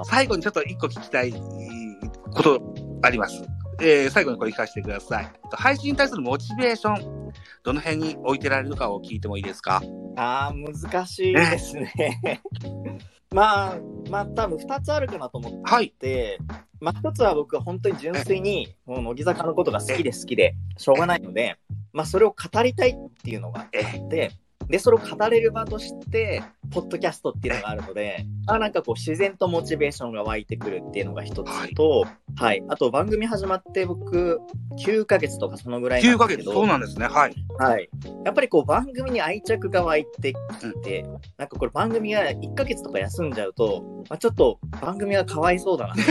[0.04, 3.42] 最後にちょっと一個聞きたいことあります。
[3.80, 5.28] えー、最後にこれ聞かせてください。
[5.52, 7.32] 配信に対するモチベーション、
[7.62, 9.80] どの辺に置いてられるかを聞いてもいいですか？
[10.16, 12.40] ああ、難しいですね。
[13.34, 13.78] まあ、
[14.10, 15.92] まあ、多分2つあるかなと思って、はい、
[16.80, 21.56] まあ、1つは僕は本当に純粋に、もう乃木坂のことが好きで好きで、しょうがないので、
[21.92, 24.32] まあ、それを語りたいっていうのがあって、
[24.68, 34.40] で、それを語れる場として、ポッドキャストっていうのがあるので、あなんかこう自然とモチベーションが湧いてくるっていうのが一つと、はい、はい、あと番組始まって僕、
[34.78, 36.42] 9ヶ月とかそのぐらいなんですけど。
[36.42, 37.06] 9ヶ月、そうなんですね。
[37.06, 37.34] はい。
[37.58, 37.88] はい。
[38.24, 40.38] やっぱりこう番組に愛着が湧いてき
[40.82, 45.94] て、うん、なんかこれ番組が1ヶ月とか休んじゃうと、まあ、ちょっと番組はかわいそうだな。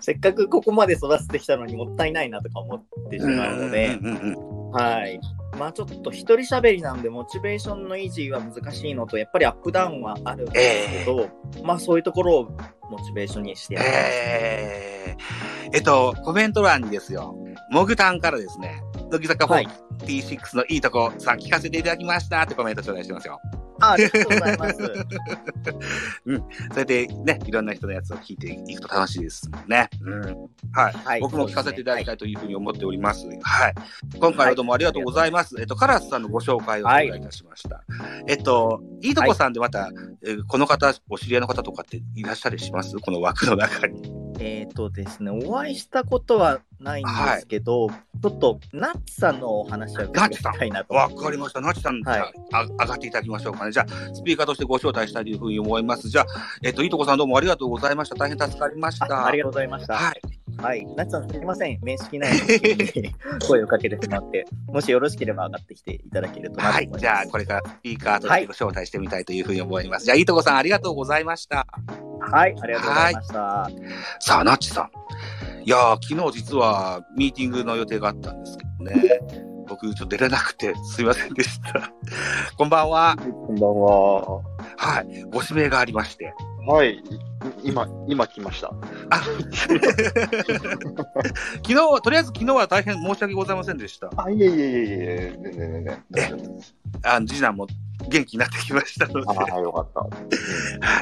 [0.00, 3.98] せっかくここまで育ててきたのにもったいないなとか思ってしまうので、
[4.72, 5.20] はい。
[5.58, 12.44] まあちょっと一人喋りなんで、モチベーションの維持は難しいのと、やっぱりアップダウンはあるんですけど、えー、まあそういうところを
[12.90, 14.00] モチベーションにしてやってます。
[14.02, 17.34] えー、えっと、コメント欄にですよ、
[17.70, 23.40] モグタンからですね、乃木坂46のいいとこ、さあ聞かせていただきましたってコメント頂戴してますよ。
[23.80, 24.76] あありがとうございます。
[26.26, 26.44] うん。
[26.72, 29.88] それでね、いろんな人のやつを聞いていくと楽しいですもんね。
[30.02, 30.20] うん。
[30.72, 30.92] はい。
[31.04, 33.26] はい、僕も聞かせていただきたいというふうに思っております。
[33.26, 33.36] はい。
[33.42, 33.74] はい、
[34.18, 35.54] 今回はどうもありがとうございます。
[35.54, 37.76] はい、えっと、カラスさんのご紹介をお願いいたしました。
[37.76, 39.90] はい、えっと、いいとこさんでまた、
[40.24, 42.96] えこの方、お知り合いの方とかっていらっしゃりします？
[42.98, 44.29] この枠の中に。
[44.40, 50.94] えっ、ー、とですね、お会いしたことはないんですけど、はい、ちょっと、ナッツさんのお話を伺いたいなと。
[50.94, 51.60] わかりました。
[51.60, 52.20] ナッツさん、はい、
[52.52, 53.72] あ上がっていただきましょうかね。
[53.72, 56.08] じゃあ、スピーカーとしてご招待したいというふうに思います。
[56.08, 56.26] じゃあ、
[56.62, 58.14] えっ、ー、と、いとこさんどうもありがとうございました。
[58.16, 59.26] 大変助かりました。
[59.26, 59.94] ありがとうございました。
[59.94, 60.20] はい。
[60.56, 60.84] はい。
[60.96, 61.78] ナッツさん、すみません。
[61.82, 63.14] 面識ないのに
[63.46, 66.90] 声をかけてしまって、もしよろしければ上がってきていただけるとはい。
[66.98, 70.02] じゃあ、これからスピーカーとしてご招待してみたいというふうに思います。
[70.02, 71.66] はい、じゃあ、いとこさん、ありがとうございました。
[72.20, 72.54] はい。
[72.60, 73.70] ありがとうございました。
[74.30, 75.64] さあ、なっちさん。
[75.64, 79.20] いや昨日実はミーティングの予定があったんですけどね。
[79.66, 81.90] 僕、ちょっと出れなくてすいませんでした。
[82.56, 83.16] こんばんは。
[83.16, 84.49] こんばんは。
[84.80, 85.24] はい。
[85.24, 86.32] ご指名がありまして。
[86.66, 87.02] はい。
[87.62, 88.72] 今、今来ました。
[89.10, 89.20] あ
[91.62, 94.10] 昨日、とりあえず昨日は大変申し訳ございませんでした。
[94.16, 94.56] あ、いえいえいえい
[94.90, 96.04] え、全然全然。
[96.16, 96.32] え、
[97.02, 97.66] あ次男も
[98.08, 99.26] 元気になってきましたので。
[99.28, 100.00] ああ、よかった。
[100.00, 100.08] は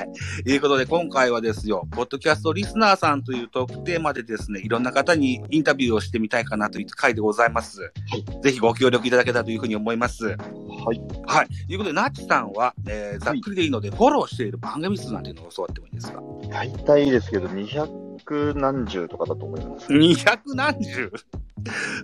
[0.02, 0.42] い。
[0.42, 7.80] ということで、今回はですよ、ポッドキャストリスナーさんというトークテーマでですね、いろんな方にインタビューをしてみたいかなという回でございます。
[7.80, 10.36] はい、ぜひご協力いただけたらというふうに思います。
[10.84, 11.00] はい。
[11.26, 11.48] はい。
[11.66, 16.22] ということで、ナッチさんは、えー、ざっくりでいいので、フォローしている番組数なんていうのを教わってもいいですか？
[16.50, 19.86] 大体ですけど、200何十とかだと思います。
[19.92, 21.12] 200何十？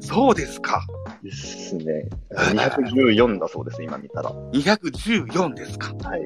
[0.01, 0.85] そうですか。
[1.23, 2.09] ですね。
[2.33, 4.31] 214だそうです、今見たら。
[4.53, 5.95] 214ですか。
[6.03, 6.21] はい。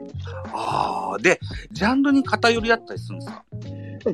[0.55, 1.39] ああ、で、
[1.73, 3.45] ジャンルに偏りあったりするんですか？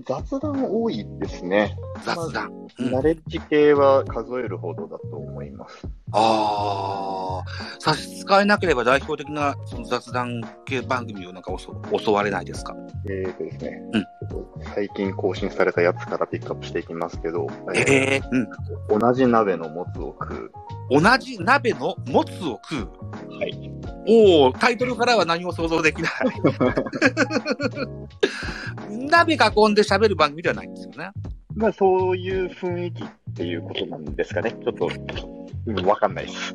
[0.04, 1.76] 雑談多いですね。
[2.04, 2.52] 雑談。
[2.78, 5.86] まあ、ナレッジ系は数えるほどだと思います。
[6.12, 12.74] ああ、差し支えなければ代表的なその雑談系番組をなんか襲われないですか？
[13.06, 14.04] えーとですね、うん、
[14.74, 18.22] 最近更新されたやつからピックアップしていきますけど、えー、
[18.90, 20.52] うん、同じ鍋のもつを食う。
[20.90, 22.88] 同じ鍋のもつを食う
[23.38, 23.70] はい。
[24.06, 26.12] おお、タイトルからは何も想像できない。
[29.08, 29.36] 鍋囲
[29.70, 31.10] んで喋る番組ではないんですよね。
[31.54, 34.52] まあ、そういう雰囲気っていうことなんですかね。
[34.52, 34.90] ちょっと、
[35.66, 36.54] うん、わかんないです。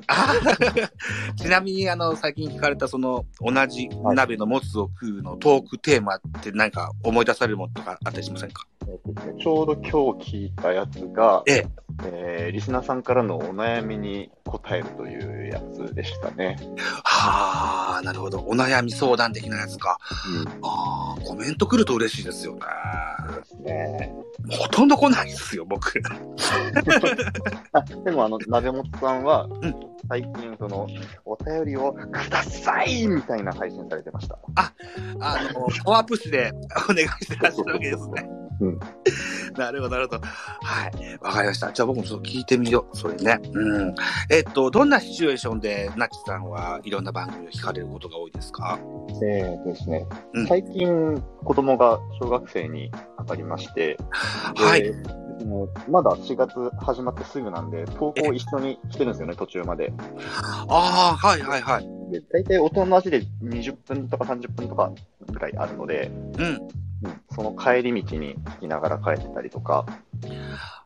[1.36, 8.66] ちなみに、あの、最近聞かれた、その、同じ鍋のもつを食うのトークテーマって何か思い出されるものとかあったりしませんか？
[9.40, 11.68] ちょうど今日聞いたやつが、ええ
[12.04, 16.58] えー、リスナーさんからのお悩みに答えるというやつでしたね。
[17.04, 18.40] はあ、なるほど。
[18.40, 19.98] お悩み相談的なやつか。
[20.28, 22.62] うん、あコメント来ると嬉しいですよね。
[23.28, 24.14] そうですね。
[24.50, 26.02] ほとんど来ないですよ、僕。
[27.74, 29.76] あでも、あの、鍋本さんは、うん
[30.08, 30.88] 最近、その、
[31.26, 34.40] お便りをくださいみたいな配信されてました。
[34.56, 34.72] あ
[35.54, 36.52] の、パワープッシュで
[36.90, 38.30] お願いしてらっしゃるわけですね。
[38.62, 38.80] うん。
[39.58, 40.22] なるほど、なるほど。
[40.26, 41.18] はい。
[41.22, 41.72] わかりました。
[41.74, 42.98] じゃあ僕もちょっと聞いてみよう。
[42.98, 43.40] それね。
[43.54, 43.96] うん。
[44.30, 48.80] えっと、どんなシチュエーションで、ナッチさんはいろんな番組を聞かれることが多いですか？
[49.22, 53.98] えーとですね、うん最近、子供が小学生に上がりまして、
[54.56, 54.94] はい。
[55.40, 59.92] でもうまだ4月始まってすぐなんで、投稿一緒にしてるんですよね、途中まで。
[60.68, 62.12] ああ、はいはいはい。
[62.12, 64.92] で、大体大人の足で20分とか30分とか
[65.28, 66.68] ぐらいあるので、うん。
[67.02, 69.86] うん、その帰り道に聞きながら帰ってたりとか、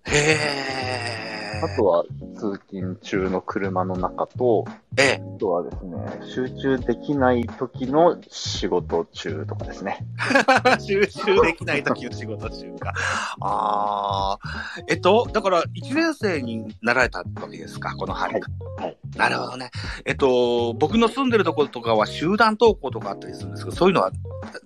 [0.05, 1.33] へえ。
[1.63, 2.03] あとは
[2.35, 4.65] 通勤中の車の中と、
[4.97, 5.23] ええ。
[5.35, 5.97] あとはですね、
[6.33, 10.05] 集中できない時の仕事中とかですね。
[10.85, 12.93] 集中できない時の仕事中か。
[13.39, 14.83] ああ。
[14.87, 18.33] えっと、だから、1年生になられたわけですか、この春。
[18.33, 18.41] はい
[18.81, 19.69] はいなるほどね。
[20.05, 24.11] えっと、僕の住んでるところとかは集団登校とかあったりするんですけど、そういうのは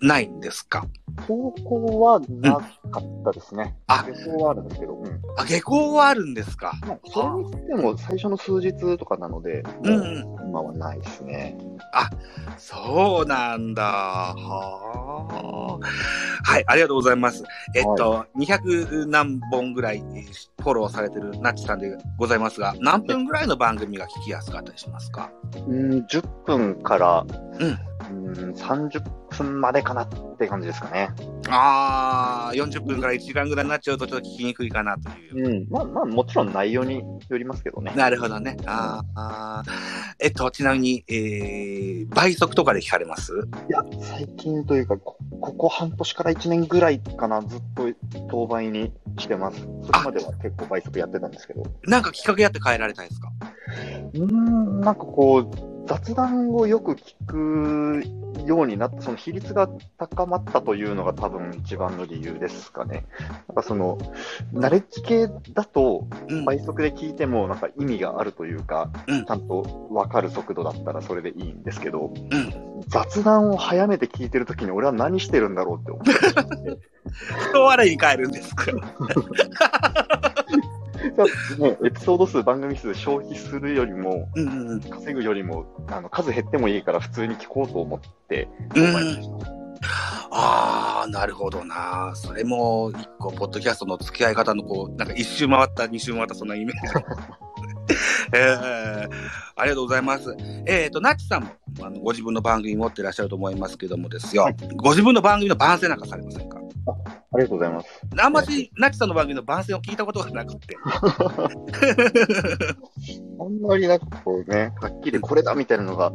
[0.02, 0.86] ないんですか？
[1.28, 2.62] 投稿はなか
[3.00, 3.76] ったですね。
[3.88, 5.21] あ旅行はあるんですけど、うん。
[5.38, 6.74] あ、下校はあるんですか？
[6.88, 11.58] まあ、それにしても最初の数日とかなので、うん今はないですね。
[12.58, 13.84] そうなんだ。
[13.84, 16.52] はあ。
[16.52, 17.44] はい、ありがとうございます。
[17.76, 20.24] えっと、200何本ぐらいえー
[20.63, 25.32] フォローされてるナッチさんでございますが、何分ぐらいの番組が聞きやすかったりしますか？
[25.68, 27.26] うん、10分から、
[27.60, 27.78] うん
[28.10, 29.02] うん、30
[29.38, 31.10] 分までかなって感じですかね。
[31.50, 35.50] ああ、40分から1時間ぐらいになっちゃうとちょっと聞きにくいかなという。
[35.50, 35.67] うん。
[35.70, 37.93] まあまあ、もちろん内容によりますけどね。
[37.96, 38.58] なるほどね。
[38.65, 39.72] あーあー。
[40.20, 43.34] えっと、ちなみに、えー、倍速とかで聞かれます？
[43.34, 47.84] いや、最近というか、こここ半年から1年ぐらいかな、ずっと
[48.30, 49.60] 当倍にしてます。
[49.84, 51.63] それまでは結構倍速やってたんですけど。
[51.84, 53.30] なんかきっかけあって変えられたんですか？
[54.13, 58.04] うーん、なんかこう、雑談をよく聞く
[58.45, 63.06] ようになった、その比率が高まったというのが多分一番の理由ですかね。
[63.47, 63.97] なんかその、
[64.52, 66.45] ナレッジ系だとうん。
[66.45, 72.84] 倍速で聞いてもなんか意味があるというか、うんちゃんとわかる速度だったらそれでいいんですけど、うん。
[72.88, 76.78] 雑談を早めて聞いてるときに俺は何してるんだろうって思って。
[77.50, 78.65] 人笑いに変えるんですか
[81.17, 84.82] ね、エピソード数、番組数消費するよりも、うんうんうん。
[84.82, 89.58] 稼ぐよりも、あの、数減ってもいいから普通に聞こうと思って、うん
[90.30, 92.12] ああ、なるほどな。
[92.15, 97.06] それも、一個、ポッドキャストの付き合い方の、こう、なんか一周回った、二周回った、そんなイメージ。
[98.34, 99.10] えー、
[99.56, 100.36] ありがとうございます。
[100.65, 101.50] えっ、と、ナッチさんも、
[101.82, 104.43] あの、ご自分の番組持ってらっしゃると思いますけどもですよ。
[104.43, 106.60] はいごご自分の番組の番宣なんかされませんか？
[107.34, 107.88] ありがとうございます。
[108.17, 110.78] あんまり、ナッチさんの番組の番宣を聞いたことがなくて。
[113.39, 116.12] あんまりなんかこうね、はっきりこれだみたいなのが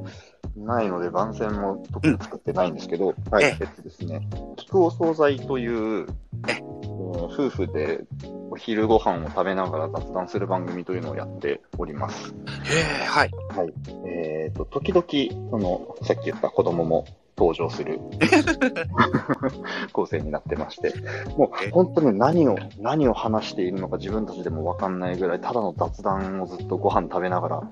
[0.56, 6.06] ないので、番宣も特に作ってないんですけど、はい、ええっとですね、聞くお惣菜という、
[6.92, 8.04] ええー夫婦で
[8.50, 12.34] お昼ご飯を食べながら雑談する番組というのをやっております。
[12.64, 13.30] へえ、はい。
[14.06, 17.98] えっ、と、時々、その、さっき言った子供も登場する
[19.92, 20.92] 構成になってまして、
[21.36, 27.62] もえう本当に何を、何を話しているのか自分たちでもわかんないぐらい、ただの雑談をずっとご飯食べながら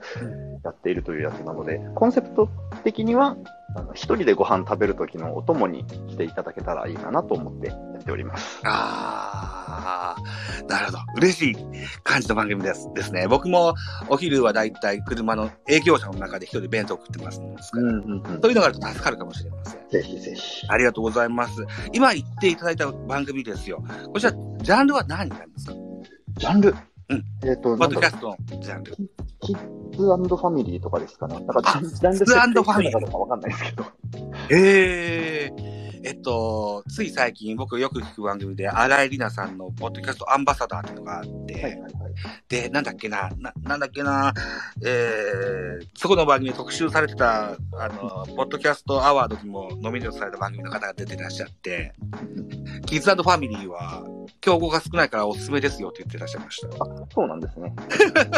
[0.65, 2.49] やっているというやつなので、コンセプト
[2.83, 3.37] 的には、
[3.77, 8.61] あの一人でご飯食べる時のお供にしていただけたらいいかなと思ってやっております。
[8.65, 10.99] ああ、なるほど。
[11.19, 11.57] 嬉しい
[12.03, 13.29] 感じの番組ですですね。
[13.29, 13.75] 僕も
[14.09, 17.41] お昼はだいたい車の営業車の中で一人弁当食ってます
[17.75, 18.41] うんうんうん。
[18.43, 19.89] そういうのがあると助かるかもしれません。
[19.89, 20.67] ぜひぜひ。
[20.69, 21.65] ありがとうございます。
[21.93, 23.85] 今言っていただいた番組ですよ。
[24.13, 25.75] こちら、ジャンルは何になりますか？
[26.39, 26.75] ジャンル。
[27.11, 28.97] うんえっ、と、ポッドキャストのジャンル。
[29.41, 31.35] キッズファミリーとかですかね。
[31.35, 33.85] なんか、あジャンルキッズファミリー設定してたかわかんないですけど。
[34.51, 41.93] えええっと、つい最近僕よく聞く番組で、荒井里奈さんのポッドキャストアンバサダーっていうのがあって、はいはいはい。
[42.49, 44.33] で、なんだっけな、な、なんだっけな、
[44.83, 51.93] えー、そこの番組で特集されてた、あの、ポッドキャストアワードにもノミネートされた番組の方が出てらっしゃって、
[52.87, 54.03] キッズファミリーは、
[54.41, 56.61] 競合が少ないからおすすめですよって言ってらっしゃいまし
[57.15, 57.75] そうなんですね。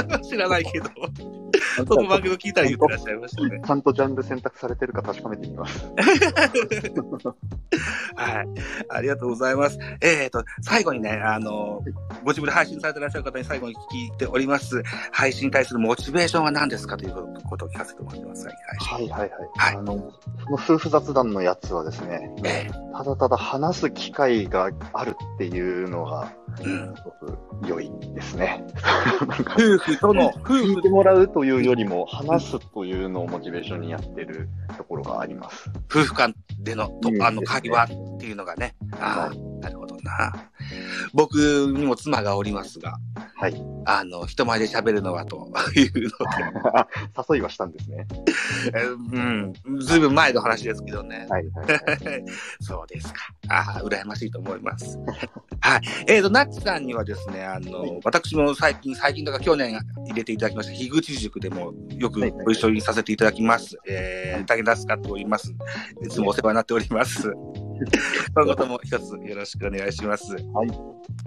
[0.09, 0.18] た。
[0.25, 0.87] 知らないけど。
[1.77, 3.62] その番組を聞いたら言ってらっしゃいましたね。
[3.64, 5.87] ちゃんとジャンル選択されてるか確かめてみます。
[8.14, 8.48] はい。
[8.88, 9.79] ありがとうございます。
[10.01, 11.83] えっ、ー、と、最後にね、あの、
[12.25, 14.83] ご自分で配信されてらっしゃる方に最後に聞いております。
[15.12, 17.14] 配信に対するモチベーションは何ですかという
[17.48, 19.31] ことを聞かせてもらってますが、はいはいはい。
[19.57, 20.12] はい、あの、
[20.44, 28.65] その夫婦雑談のやつはですね、えー、ただただ話す機会があるっていうのが、うん、良いですね。
[29.57, 35.71] 夫婦との、夫婦聞いてもらうというよりも、話すというのをモチベーションにやってるところがあります。
[35.91, 38.75] 夫婦間での、とあの、会話っていうのがね。
[39.01, 40.51] ああ、なるほどな。
[41.12, 42.98] 僕にも妻がおりますが、
[43.42, 43.55] はい。
[43.87, 46.14] あの、人前で喋るのはというので。
[47.35, 48.07] 誘いはしたんですね。
[49.12, 49.52] うん。
[49.81, 51.26] ずいぶん前の話ですけどね。
[51.28, 52.24] はい、はい、
[52.62, 53.20] そうですか。
[53.48, 54.98] ああ、羨ましいと思います。
[55.61, 55.81] はい。
[56.07, 63.76] えっ、ー、と、ナッチさんにはですね、あの、はい、私も最近、最近とか去年入れていただきました、樋口塾でもよくご一緒にさせていただきます。
[63.76, 65.52] はい、えー、武田使っております。
[66.02, 67.33] いつもお世話になっております。
[68.35, 70.33] 今後とも一つよろしくお願いします。
[70.35, 70.71] はい。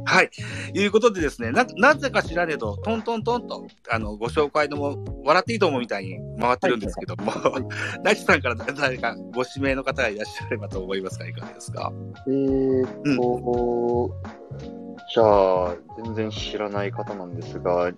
[0.06, 0.30] はい。
[0.74, 7.32] いうことでですね、な、なぜか知らねえと、トントントンと、あの、ご紹介のも、笑っていいと思うみたいに回ってるんですけども、
[8.04, 11.92] ナイチさんから誰かご指名の方がいらっしゃればと思いますが、いかがですか？
[12.28, 14.12] えーと、
[14.52, 17.92] うん、じゃあ、全然知らない方なんですが、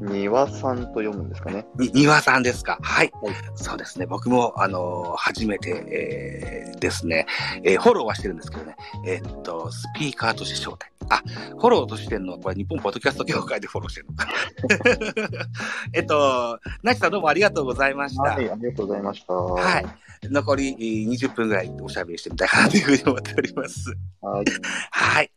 [0.00, 1.66] 庭さんと読むんですかね。
[1.78, 2.78] に、庭さんですか。
[2.82, 3.12] はい。
[3.22, 4.06] はい、そうですね。
[4.06, 7.26] 僕も、あのー、初めて、えー、ですね、
[7.62, 8.76] えー、フォローはしてるんですけどね、
[9.06, 10.86] えー、っと、スピーカーとして招待。
[11.08, 14.32] あ、フォローとしてんのこれ日本ポッドキャスト協会でフォローしてるのかな。
[15.92, 18.22] えっと、なちさんどうもありがとうございました。
[18.22, 19.34] はい、ありがとうございました。
[19.34, 19.86] はい。
[20.30, 23.94] 残り20分ぐらいおしゃべりしてみたいかなというふうに思っております。
[24.20, 24.44] はい。
[24.90, 25.30] はい。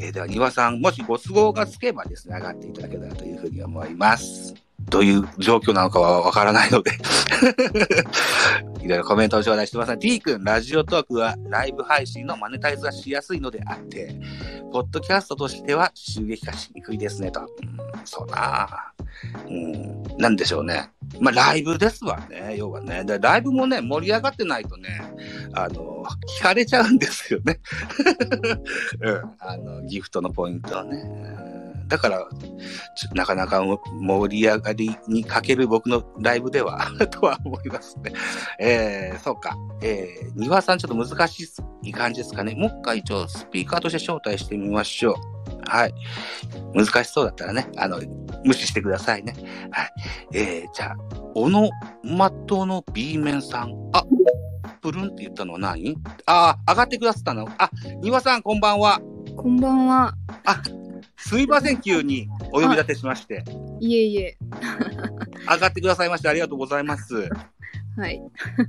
[0.00, 3.93] えー、では、庭さん、もしご都合がつけばですね、上がっていただけたらというふうに思います。
[3.94, 6.90] ますどういう状況なのかはわからないので
[8.84, 9.96] いろいろコメントを頂戴してます。
[9.96, 14.14] T 君、ラジオトークはライブ配信のマネタイズがしやすいのであって、
[14.70, 17.40] ポッドキャストとしては収益化しにくいですね、と。
[17.40, 17.46] うん、
[18.04, 18.92] そうな
[19.48, 20.90] うん、なんでしょうね。
[21.18, 23.04] まあ、ライブですわね、要はね。
[23.04, 25.00] でライブもね、盛り上がってないとね、
[25.54, 26.04] あの、
[26.38, 27.60] 聞かれちゃうんですよね。
[29.00, 29.32] うん。
[29.38, 31.63] あの、ギフトのポイントはね。
[31.88, 32.26] だから、
[33.14, 38.12] なかなか盛り上がりに欠ける僕のライブでは とは思いますね。
[38.58, 39.56] えー、そうか。
[39.82, 41.48] えー、庭さんちょっと難し
[41.82, 42.54] い感じですかね。
[42.54, 45.14] もう一回一応スピーカーとして招待してみましょう。
[45.66, 45.94] はい。
[46.74, 48.00] 難しそうだったらね、あの、
[48.44, 49.34] 無視してくださいね。
[49.70, 49.92] はい。
[50.32, 50.96] えー、じゃあ、
[51.34, 51.68] 小野
[52.02, 53.72] 的の B 面さん。
[53.92, 54.04] あ、
[54.80, 55.96] プルンって言ったのは何？
[56.26, 57.48] ああ、上がってくださったの？
[57.58, 57.70] あ、
[58.02, 59.00] 庭さんこんばんは。
[59.36, 60.14] こんばんは。
[60.44, 60.62] あ、
[61.26, 63.44] すみません、急にお呼び立てしまして。
[63.80, 64.36] いえいえ。
[65.50, 67.28] 上がってくださいましてありがとうございます。
[67.96, 68.20] はい。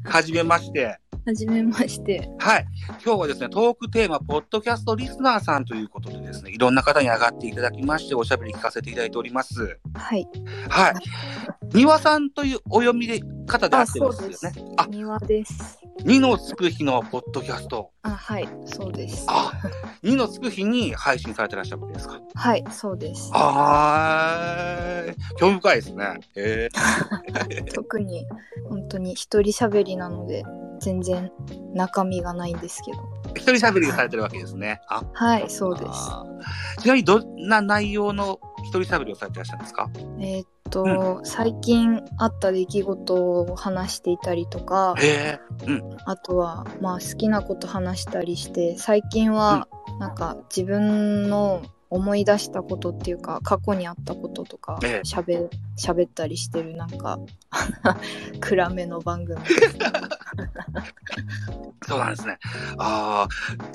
[0.06, 0.98] はじめまして。
[1.26, 2.30] はじめまして。
[2.38, 2.66] はい。
[3.04, 9.78] 今日はですね、トークテーマ、ポッドキャストリスナーさんということでですね、いろんな方に上がっていただきまして、おしゃべり聞かせていただいております。
[9.94, 10.26] はい。
[10.70, 10.94] はい。
[11.74, 14.38] 庭さんというお読みで方であってますよね。
[14.78, 15.85] あ、庭です。
[16.04, 17.92] 二のつく日のポッドキャスト。
[18.04, 19.26] あ、はい、そうです。
[19.30, 19.52] あ、
[20.04, 22.20] 二のつく日に配信されてらっしゃるわけですか？
[22.36, 23.32] はい、そうです。
[23.34, 26.20] ああ、興味深いですね。
[26.36, 28.26] えー、 特に
[28.70, 30.44] 本当に一人喋りなので
[30.80, 31.32] 全然
[31.74, 32.98] 中身がないんですけど。
[33.36, 34.82] 一人喋りされてるわけですね。
[34.90, 36.82] あ、はい、そうです。
[36.82, 39.90] ちなみにどんな内容の一人喋りをされてらっしゃるんですか？
[40.20, 44.96] えー、っと、うん、最近あった出来事を話していたりとか、
[45.66, 49.68] うん、あとはまあ好きなこと話したりして最近は
[50.00, 55.48] なんか自分の思い出したことっていうか過去にあったこととかしゃべ
[55.78, 57.20] 喋ったりしてるなんか
[58.42, 59.40] 暗めの番組。
[61.88, 62.40] そうなんですね。
[62.78, 63.28] あ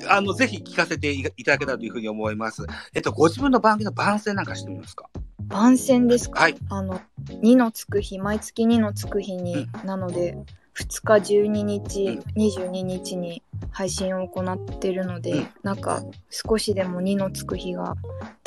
[0.07, 2.65] あ、あの、ぜひ聞かせていただけたらというふうに思います。
[2.93, 5.09] えっと、ご自分の番組の番宣なんかしてみますか？
[5.47, 6.41] 番宣ですか？
[6.41, 6.55] はい。
[6.69, 10.37] あの、2のつく日、毎月2のつく日に、うん、なので、
[10.75, 17.95] 2日12日、うん、22日に配信を行ってるので、うん、なんか少しでも2のつく日が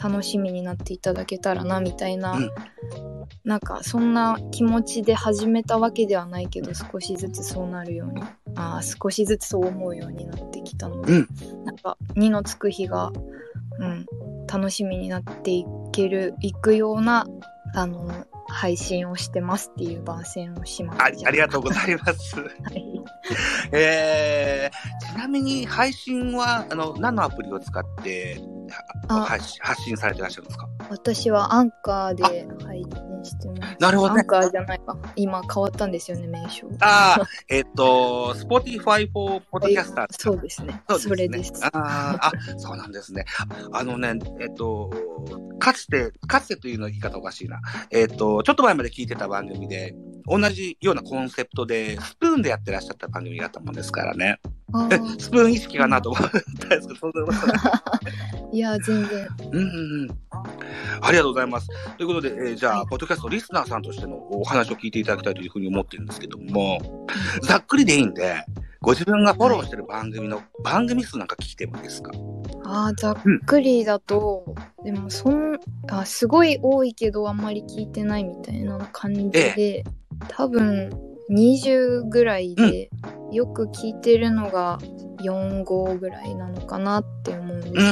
[0.02, 2.50] 楽しみになっていただけたらなみたいな、うん、
[3.44, 8.22] なんかそんな気持ちで始めたわけではないけど少しずつそうなるように
[8.56, 13.12] あ少しずつそう思うようになってきたので、うん、なんか2のつく日が、
[13.78, 14.06] うん、
[14.54, 17.26] 楽しみになっていけるいくような
[17.74, 18.08] あの
[18.46, 21.02] 配信をしてますっていう番宣をします。
[21.02, 23.02] あありがとうございます、はい。
[23.72, 28.40] えー、ちなみに配信はあの何のアプリを使って
[29.08, 30.68] 発信されてらっしゃるんですか？
[30.90, 33.76] 私はアンカーで配信してます。
[33.80, 34.20] なるほどね。
[34.20, 34.96] アンカーじゃないか。
[35.16, 36.68] 今変わったんですよね、名称。
[36.80, 40.06] ああ、えっ、と、Spotify for Podcaster。
[40.10, 40.82] そうですね。
[40.88, 41.52] そそれです。
[41.66, 41.70] あ
[42.20, 43.24] あ、そうなんですね。
[43.72, 44.90] あのね、えっ、と、
[45.58, 47.60] かつて、かつてというの言い方おかしいな。
[47.90, 49.94] えっ、と、ちょっと前まで聞いてた番組で、
[50.26, 54.40] 同じようなコンセプトで、スプーンでやってらっしゃった番組があったもんですからね。
[55.18, 57.32] スプーン意識かなと思ったんですけど、そんな
[58.52, 59.28] いや、全然。
[59.52, 59.64] うんうん
[60.02, 60.08] うん。
[61.00, 61.68] ありがとうございます。
[61.96, 67.06] ということで、えー、じゃあ、はい、ポッドキャストリスナーさんとしてのお話を聞いていただきたいというふうに思ってるんですけども、
[67.42, 68.44] ざっくりでいいんで、
[68.80, 72.12] ご自分がフォローしてる番組の、番組数なんか聞いてもいいですか？
[72.64, 73.16] ああ、ざっ
[73.46, 75.58] くりだと、うん、でもそん
[75.88, 79.84] あ、すごい多いけどあんまり聞いてないみたいな感じで、ええ、
[80.28, 80.90] 多分
[81.30, 82.90] 20ぐらいで、
[83.32, 84.78] よく聞いてるのが
[85.22, 87.84] 4号ぐらいなのかなって思うんですけど。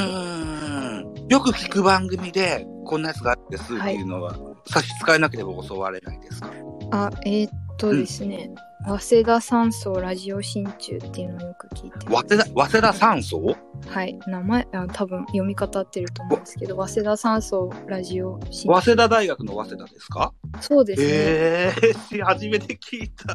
[1.29, 6.51] よく聞く番組でこんなやつがあってすっていうのは、はい、差し支えなければ教われないですか？
[6.91, 8.55] あえー、っとですね、うん、
[8.85, 13.55] 早稲田山荘ラジオ新中っていうのをよく聞いて早稲田早稲田山荘
[13.87, 14.19] はい。
[14.27, 20.33] 名前あ多分読み方合ってると思うんですけど早稲田山荘ラジオ新中早稲田大学の早稲田ですか？
[20.59, 21.07] そうですね。
[21.09, 23.33] えー、初めて聞いた。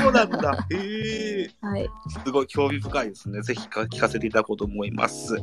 [0.00, 0.66] そうなんだ。
[0.72, 0.74] え。
[0.74, 1.88] ー、はい。
[2.24, 3.42] すごい興味深いですね。
[3.42, 5.36] ぜひ聞かせていただこうと思います。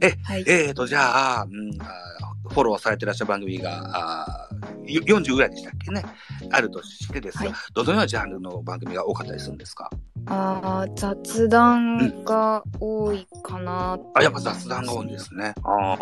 [0.00, 1.86] え、はい、えーとじゃあ、うん、あ
[2.48, 4.48] フォローされてらっしゃる番組が、あ
[4.86, 6.02] 40ぐらいでしたっけね、
[6.50, 9.90] あるとしてですよ、はい、どのようなジャンルの番組が多かったりするんですか？
[10.26, 15.54] あ雑談が多いかな、うん、あ、やっぱ雑談が多いんですね。
[15.64, 15.96] あ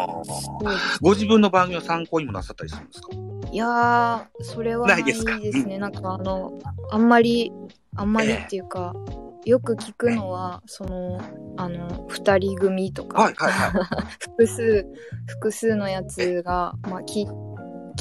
[1.01, 3.09] ご自分の番組を参考にもなさったりするんですか？
[3.51, 5.25] いやそれはないです
[5.64, 5.79] ね。
[5.79, 6.59] なんかあの、
[6.91, 7.51] あんまり、
[7.97, 11.19] あんまりっていうか、えーよく聞くのはその
[11.57, 13.73] あの2人組とか、はいはいはい、
[14.21, 14.87] 複数
[15.27, 17.27] 複数のやつが、まあ、き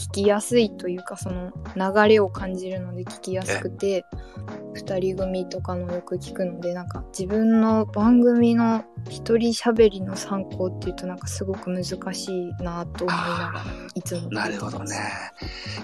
[0.10, 4.06] 聞きやすいというかその流れを感じるので聞きやすくて
[4.76, 11.84] 2人組とかのよく聞くのでなんか自分の番組の一人喋りの参考っていうとなんかすごく難
[12.14, 14.96] しいなと思いながらいつもなるほどね。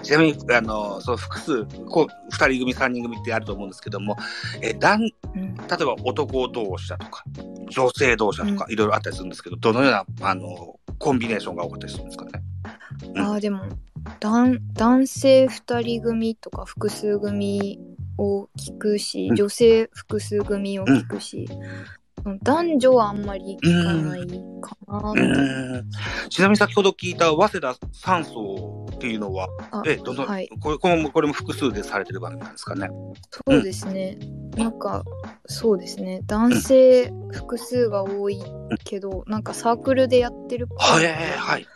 [0.02, 4.16] ちなみにあのその複数こう2人組3人組ってあると思うんですけども
[4.62, 7.24] えだん、例えば男同士だとか
[7.70, 12.42] 女性同士だとかいろいろあったりするんですけど、どのようなあのコンビネーションが多かったりするんですかね、
[13.02, 13.60] うん、あでも
[14.20, 14.58] 男
[15.06, 17.80] 性2人組とか複数組
[18.18, 21.48] を聞くし、女性複数組を聞くし、
[22.24, 24.26] うん、男女はあんまり聞かない
[24.60, 25.12] かな
[26.28, 29.48] ちなみに先ほど聞いた早稲田三層っていうのは、
[29.84, 32.88] えどの、はい、これこれもこれも複数でされてる番組なんですかね？
[33.30, 34.16] そうですね。
[34.20, 34.24] う
[34.56, 35.04] ん、なんか
[35.46, 36.22] そうですね。
[36.26, 38.42] 男性複数が多い
[38.84, 40.78] けど、うん、なんかサークルでやってるっぽい。
[40.78, 41.66] はいはい。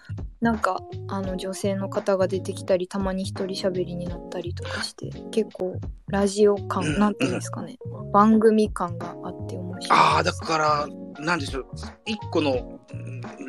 [0.40, 7.76] なんかあの女性の方が出てきたりたまに一人喋りになったりとかして結構ラジオ感、うん、なんていうんですかね。
[8.12, 10.88] 番組感があって面白いああだから
[11.18, 11.66] なんでしょう
[12.06, 12.80] 一個の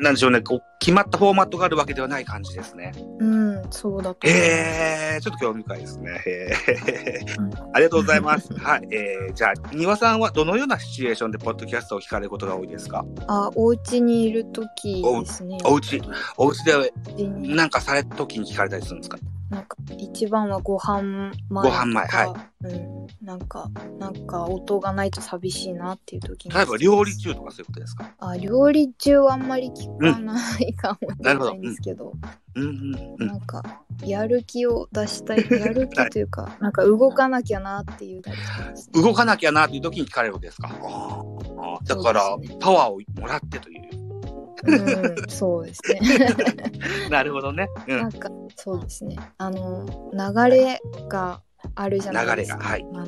[0.00, 2.92] なんでしょうねこう決まったフォーマットがあるわけではない感じですね。
[3.18, 6.10] うんそうだとえー、ちょっと興味深いですね。
[6.26, 6.30] へ
[6.68, 8.52] え、うん、ありがとうございます。
[8.54, 13.04] はいえー、じゃあ丹羽さんはどのようなシチュエーションでポッドキャストを聞かれることが多いですか？
[13.28, 15.58] あお家にいる時ですね。
[15.64, 16.02] お家
[16.36, 16.92] お家で
[17.28, 19.18] なんかされた時に聞かれたりするんですか？
[19.50, 22.26] なんか一番はご飯前ご飯前は
[22.62, 26.54] い、うん、なんかなんか音がないと寂しいなっていう時に。
[26.54, 28.14] 例えば料理中とかそういうことですか？
[28.20, 32.12] あ料理中はあんまり聞かないかもしれないんですけど、
[32.54, 32.62] うん。
[32.64, 33.16] うん。
[33.18, 35.38] うん、なんかやる気を出したい。
[35.50, 38.32] やる気というか、はい、なんか動かなきゃなっていう、ね、
[38.92, 40.70] 動かなきゃなっていう時に聞かれるわけですか？
[41.84, 43.90] だから、ね、パワーをもらってという
[44.64, 46.00] うん、そうですね。
[47.10, 47.68] なるほどね。
[47.88, 49.16] うん、なんかそうですね。
[49.38, 51.40] あの流れが
[51.74, 52.58] あるじゃないですか。
[52.62, 53.06] はい、あの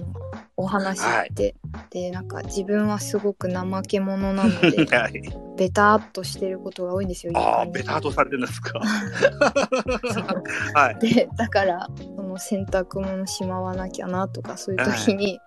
[0.56, 1.02] お話っ
[1.34, 5.22] て、はい、でなんか自分はすごく怠け者なので、 はい、
[5.56, 7.32] ベタっとしてることが多いんですよ。
[7.36, 8.80] ああ、ベタっとされてるんですか？
[10.74, 10.98] はい。
[10.98, 15.40] でだからその洗濯物しまわなきゃなとかそういう時に。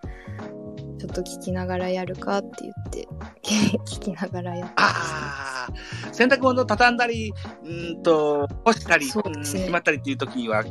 [1.05, 3.07] ちょっと聞きながらやるかって言って
[3.85, 5.69] 聞きながらやってああ
[6.11, 7.31] 洗濯物畳んだり
[7.63, 9.11] うんと干したり、ね、
[9.45, 10.63] しまったりっていう時には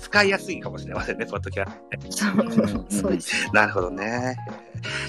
[0.00, 1.66] 使いやすいかもしれませんね、その時は。
[2.88, 4.36] そうです、なるほどね。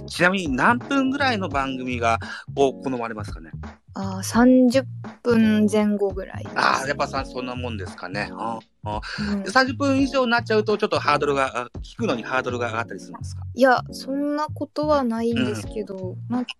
[0.08, 2.20] ちなみに何分ぐらいの番組が
[2.56, 3.50] を好まれますかね？
[3.94, 4.84] あ30
[5.24, 8.30] 分前後ぐらい、ああ、やっぱさそんなもんですかね。
[8.34, 13.44] あうん30分以上になっちゃうと、ちょっとハードルが、あ聞くのにハードルが上がったりするんですか？
[13.54, 16.52] いやそんなことはないんですけど、なんか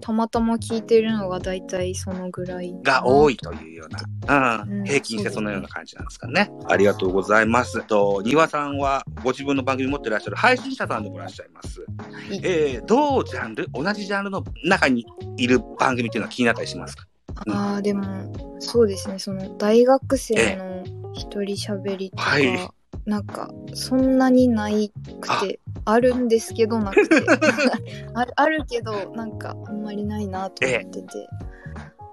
[0.00, 3.88] たまたま聞いてるのが大体そのぐらいが多いというよう
[4.28, 4.78] な、うん。
[4.80, 6.50] うん平均してそのような感じなんですかね。
[6.68, 7.82] ありがとうございます。
[7.86, 11.80] と、庭さんはご自分の番組持ってらっしゃる配信者さんでもいらっしゃいます。
[11.80, 11.86] は
[12.34, 12.40] い。
[12.42, 15.06] えー、同ジャンル、同じジャンルの中に
[15.36, 17.06] いる番組っていうのは気になったりしますか？
[17.50, 19.18] ああでもそうですね。
[19.20, 22.70] その大学生の一人喋りとか、はい。
[23.04, 24.90] なんかそんなにない
[25.20, 25.98] くてあ。
[25.98, 27.16] るんですけどなくて。
[28.14, 31.28] あるあるけどなんかあんまりないなと思ってて、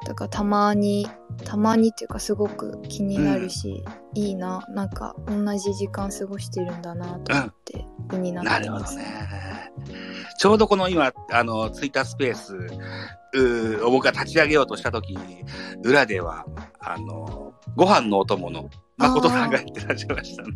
[0.06, 1.08] だからたまに
[1.44, 3.84] たまにっていうかすごく気になるし、
[4.14, 4.66] いいな。
[4.70, 8.98] なんか同じ時間過ごしてるんだなと思って気にななってます。
[8.98, 9.72] るほどね。
[10.38, 12.56] ちょうどこの今、あの、ツイッタースペース
[13.34, 15.44] う僕が立ち上げようとしたときに、
[15.84, 16.46] 裏では、
[16.80, 20.52] あの、ご飯のお供の誠さんがやってらっしゃいましたね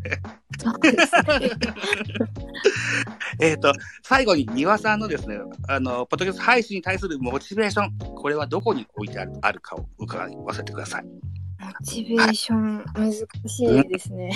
[3.39, 3.73] えっと、
[4.03, 5.37] 最後に庭さんのですね、
[5.67, 11.38] あの、ポッドキャスト配信に対するモチベーション、これはどこに置いてあるあるかを伺わせてください。
[11.59, 14.31] モチベーション難しいですね。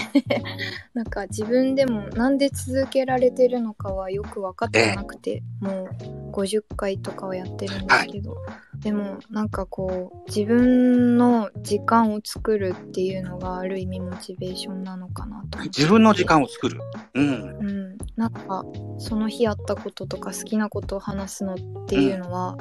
[0.93, 5.87] なんか自分でもなんで続けられてるのかはよく分かってなくて、も
[6.29, 8.35] う50回とかはやってるんですけど、
[8.79, 15.59] でもなんかこう自分の時間を作るっていうのがある意味モチベーションなのかなと。
[15.59, 16.81] 自分の時間を作る。
[17.13, 17.25] うん。
[17.25, 18.65] うん、なんか
[18.97, 21.57] その日あったこととか好きなことを話すのっ
[21.87, 22.57] ていうのは、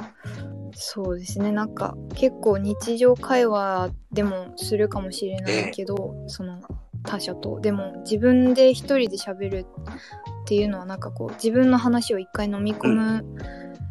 [0.75, 6.59] そうですねなんか結構日常会話でもするかもしれないけど、その
[7.03, 7.59] 他者と。
[7.59, 9.65] でも自分で一人で喋る
[10.43, 13.25] っていうのはなんかこう自分の話を一回飲み込む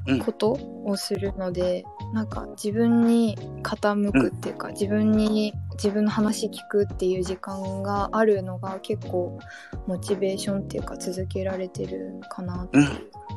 [0.07, 0.19] うん。
[0.19, 9.39] ことをするので、なんか自分に傾くっていうか、自分に自分の話聞くっていう時間があるのが結構
[9.87, 12.87] モチベーションっていうか続けられてるかなっていう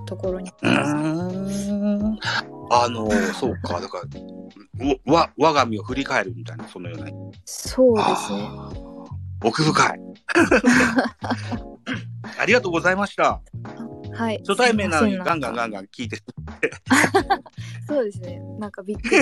[0.06, 0.54] ところにう
[2.70, 4.04] あの、そうか、だから、
[5.06, 7.10] わ、わ我が身を振り返るみたいな、そのような。
[7.46, 8.50] そうですね。
[9.44, 10.00] 奥深い。
[12.40, 13.42] ありがとうございました。
[14.14, 14.38] はい。
[14.40, 16.18] 初対面なのにガンガンガンガン聞いて、
[17.88, 18.42] そうですね。
[18.60, 19.18] なんかびっくり。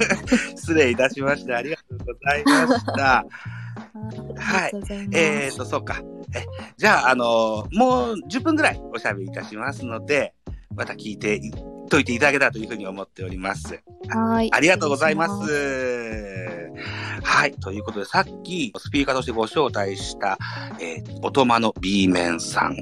[0.56, 1.56] 失礼いたしました。
[1.56, 3.18] ありがとうございました。
[3.18, 3.24] あ
[4.12, 4.22] りが
[4.70, 5.08] とうござい。
[5.12, 6.00] えーと、そうか。
[6.34, 10.34] え、じゃあ、あのもう10分ぐらいおしゃべりいたしますので、
[10.74, 11.50] また聞いてい
[11.88, 13.80] といていただけたらというふうに思っております。
[14.08, 14.52] はい。
[14.52, 16.72] ありがとうございま失す。
[17.22, 17.52] はい。
[17.54, 20.38] ということで、さっきスピーカーとしてご招待した、
[20.80, 22.76] えー、おとまの B 面さん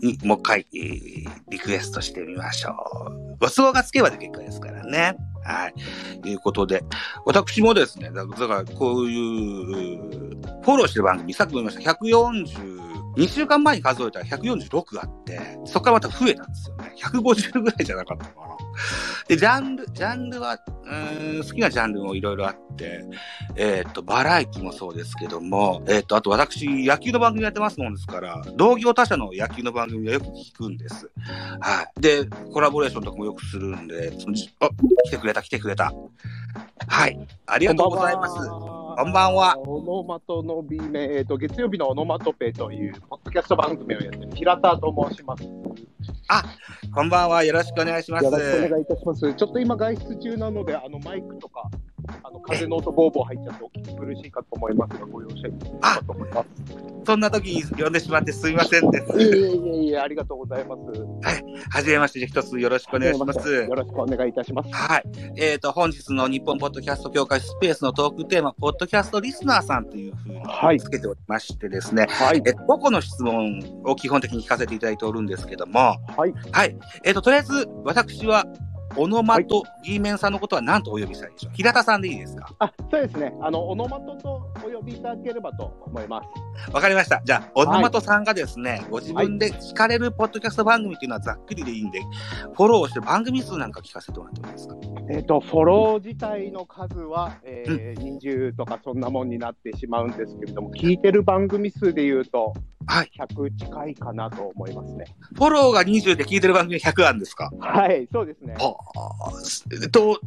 [0.00, 3.36] にもう一回、えーリクエストしてみましょう。
[3.40, 5.16] ご都合がつけばで結構ですからね。
[5.42, 5.74] はい。
[6.20, 6.84] ということで、
[7.26, 9.96] 私もですね、だだからこういう、
[10.62, 16.92] フォローしてる番組、さっきも言いました、140、2週間前に数えたら146あって、そこからまた増えたんですよね。
[16.96, 18.56] 150ぐらいじゃなかったかな。
[19.28, 23.04] で、ジャンル、ジャンルは、うーん、好きなジャンルもいろいろあって、
[23.56, 31.10] えっ、と、バラエティもそうですけども、えっ、と、あと私、野球の番組やってますもんですから、同業他社の野球の番組はよく聞くんです。
[31.60, 32.00] はい。
[32.00, 34.68] で、コラボレーションとかもよくするんで、そのじあ、
[35.04, 35.92] 来てくれた、来てくれた。
[36.88, 37.18] はい。
[37.46, 38.34] ありがとうございます。
[39.00, 39.56] こんばんは。
[39.58, 45.44] オノマトの B 面、えっ、と、月曜日のオノマトペという、ポッドキャスト番組をやってる平田と申します。
[46.28, 46.44] あ
[46.94, 47.44] こんばんは。
[47.44, 48.24] よろしくお願いします。
[48.24, 49.34] ろしくお願いいたします。
[49.34, 51.70] ちょっと今外出中なので、あの、マイクとか、
[52.22, 56.89] あの、風の音ボーボー入っちゃってお聞き苦しいかと思いますが、ご容赦いただければと思います。
[57.04, 59.18] そんな時に呼んでしまってすいませんです。
[59.18, 60.80] いえいえいえありがとうございます。
[61.70, 63.52] はじめまして、一つよろしくお願いします。
[63.52, 64.70] よろしくお願いいたします。
[64.72, 65.02] はい。
[65.36, 70.80] えっ、と、本日の日本ポッドキャスト協会スペースのトークテーマ、ポッドキャストリスナーさんというふうにはい。
[70.80, 72.42] つけておりましてですね、はい。
[72.44, 76.34] え個々の質問を基本的に聞かせていただいておるんですけども、はい。
[76.52, 76.76] はい。
[77.04, 78.44] えっ、と、とりあえず、私は、
[78.96, 81.52] オノマト G メンさんのことは何とお呼びしたらいいでしょう？
[81.54, 82.54] 平田さんでいいですか？
[82.58, 83.32] あ、そうですね。
[83.40, 86.72] あの、オノマトとお呼びいただければと思います。
[86.72, 87.22] わかりました。
[87.24, 92.00] じゃあ、オノマトさんがですね、ご自分で聞かれるポッドキャスト番組っていうのはざっくりでいいんで、
[92.54, 94.76] フォローして番組数なんか聞かせてもらってもいいですか？
[95.10, 102.52] えっ、と、フォロー自体の数は、えー20とかそんなもんになってしまうんですけれども、聞いてる番組数でいうと、
[102.86, 103.10] はい。
[103.18, 105.04] 100近いかなと思いますね。
[105.34, 107.50] フォローが20で聞いてる番組が100あるんですか？
[107.60, 108.56] はい、そうですね。
[109.92, 110.18] と、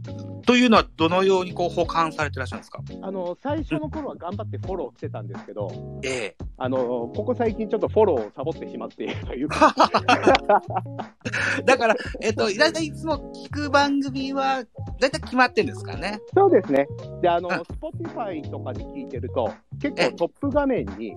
[0.46, 2.82] というのはどのようにこう保管されてらっしゃるんですか？
[3.02, 9.74] あの、最初の頃は頑張ってフォローしてたんですけど、ええあの、ここ最近ちょっとフォローをサボってしまっているというか、
[11.66, 14.66] だから、えっと、だいたいいつも聞く番組は、だい
[15.00, 16.20] 大体決まってんですかね？
[16.34, 16.88] そうですね。
[17.22, 19.52] で、あの、うん Spotify とかで聞いてると、
[19.82, 21.16] 結構トップ画面に、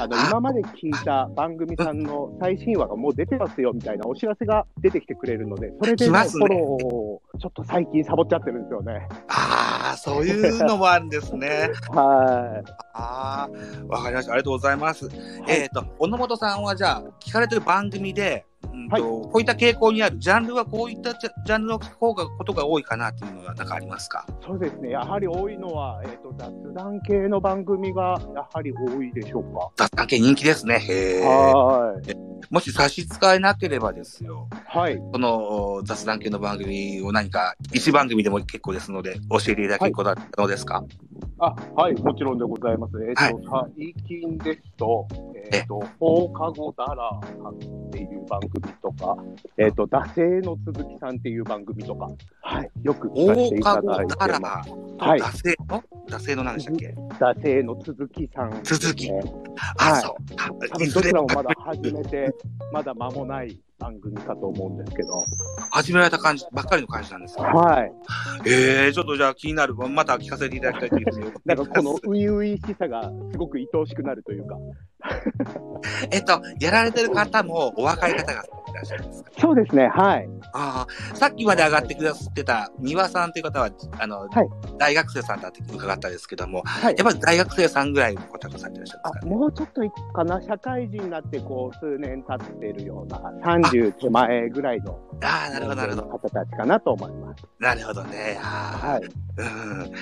[0.00, 9.08] あの、今まで聞いた番組さんの最新話がもう出てますよみたいなお知らせが出てきてくれるので、それで、ね、来ますねフォローをちょっと最近サボっちゃってるんですよね。
[9.28, 11.70] ああ、そういうのもあるんですね。
[11.90, 12.62] は
[12.94, 13.50] ああ、
[13.88, 14.32] わかりました。
[14.32, 15.08] ありがとうございます。
[15.48, 18.44] えっ、と、小野本さんはじゃあ、聞かれてる番組で、
[18.88, 24.24] はいこういった傾向にある、ジャンルはこういったジャンルの方がことが多いかなっていうのは何かありますか？
[24.28, 24.32] い。
[24.46, 24.90] そうですね。
[24.90, 29.70] やはり多いのは、えっ、と、雑談系の番組がやはり多いでしょうか？
[29.76, 30.74] 雑談系人気ですね。
[31.24, 32.37] はい。
[32.50, 34.48] もし差し支えなければですよ。
[34.66, 34.96] はい。
[34.96, 40.84] この雑談系の番組を何か、一番組でも結構ですので、教えていただけることは可能ですか、
[41.40, 42.92] あ、はい、もちろんでございます。
[43.02, 43.40] えっ、と、
[43.76, 45.06] 最近ですと、
[45.52, 49.16] えっ、と、放課後ダラーっていう番組とか、
[49.56, 52.08] えっ、と、惰性の鈴木さんっていう番組とか、
[52.42, 54.70] はい、よく聞かせてい大ただいてだらます。
[54.70, 55.84] と、はい惰性の？
[56.08, 56.94] 惰性の何でしたっけ？
[57.20, 59.12] 惰性の鈴木さん、続き。
[59.12, 59.20] ね。
[59.78, 60.16] あ、はいそ
[60.88, 60.92] う。
[60.92, 62.27] どちらもまだ始めて、
[62.72, 63.60] まだ間もない。
[63.78, 65.24] 番組かと思うんですけど、
[65.70, 67.42] 始められた感じばっかりの感じなんですか？
[67.44, 67.92] はい。
[68.46, 69.74] ええー、ちょっとじゃあ気になる。
[69.76, 74.56] また聞かせていただきたいというふ なんかこの初々しさがすごく愛おしくなるというか、
[76.10, 79.30] えっと、やられてる方もお若い方がいらっしゃるんですか？
[79.38, 80.28] そうですね、はい。
[80.52, 83.70] ああ、さっきまで上がってくださってた三輪さんという方は、
[84.00, 84.48] あの、はい。
[84.78, 86.94] 大学生さんだって伺ったんですけども、はい。
[86.96, 96.08] やっぱり大学生さんぐらいの方がされてらっしゃるんあですか、もうちょっといくかな、社会人になってこう数年経ってるような、30手前ぐらいのああ、なるほど、なるほど。
[96.08, 97.44] 方たちかなと思います。
[97.58, 98.38] なるほどね。
[98.40, 99.92] はい、うん。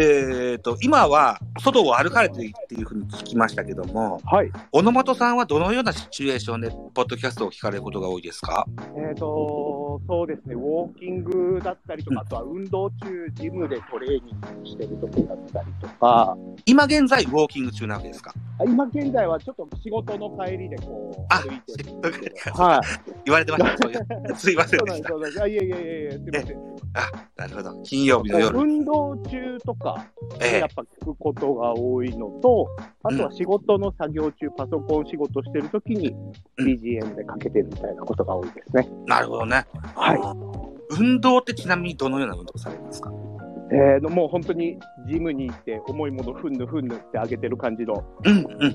[0.00, 8.66] えっ、と、今は外を歩かれてるっていうふうに聞きましたけども、はい小野本さんはどのようなシチュエーションでポッドキャストを聞かれることが多いですか？
[8.96, 18.32] えーとそうですね、ウォーキングだったりとか、あとは運動中、ジムでトレーニングしてる時だったりとか、今現在ウォーキング中なわけですか？
[18.34, 22.56] あ今現在はちょっっと仕事の帰りでこうあ歩いてるんですけど。
[22.56, 22.80] そうはい。
[23.24, 23.64] 言われてまし
[24.28, 24.36] た。
[24.36, 25.08] すいませんでした。
[25.08, 25.42] そうなんです。
[25.42, 25.72] あいえいえいえい
[26.06, 26.58] え、すみません。
[27.36, 27.82] なるほど。
[27.82, 28.58] 金曜日の夜。
[28.58, 30.06] 運動中とか、
[30.40, 32.66] えやっぱ聞くことが多いのと、
[33.02, 36.14] あとは仕事の作業中、パソコン仕事してるときに
[36.58, 38.88] うん BGM でかけてるみたいなことが多いですね。
[39.06, 39.66] なるほどね。
[39.94, 40.20] はい。
[40.98, 43.10] 運動ってちなみにどのような運動されますか？
[43.74, 48.04] えー、もう本当にジムに行って重いものふんぬふんぬって上げてる感じの。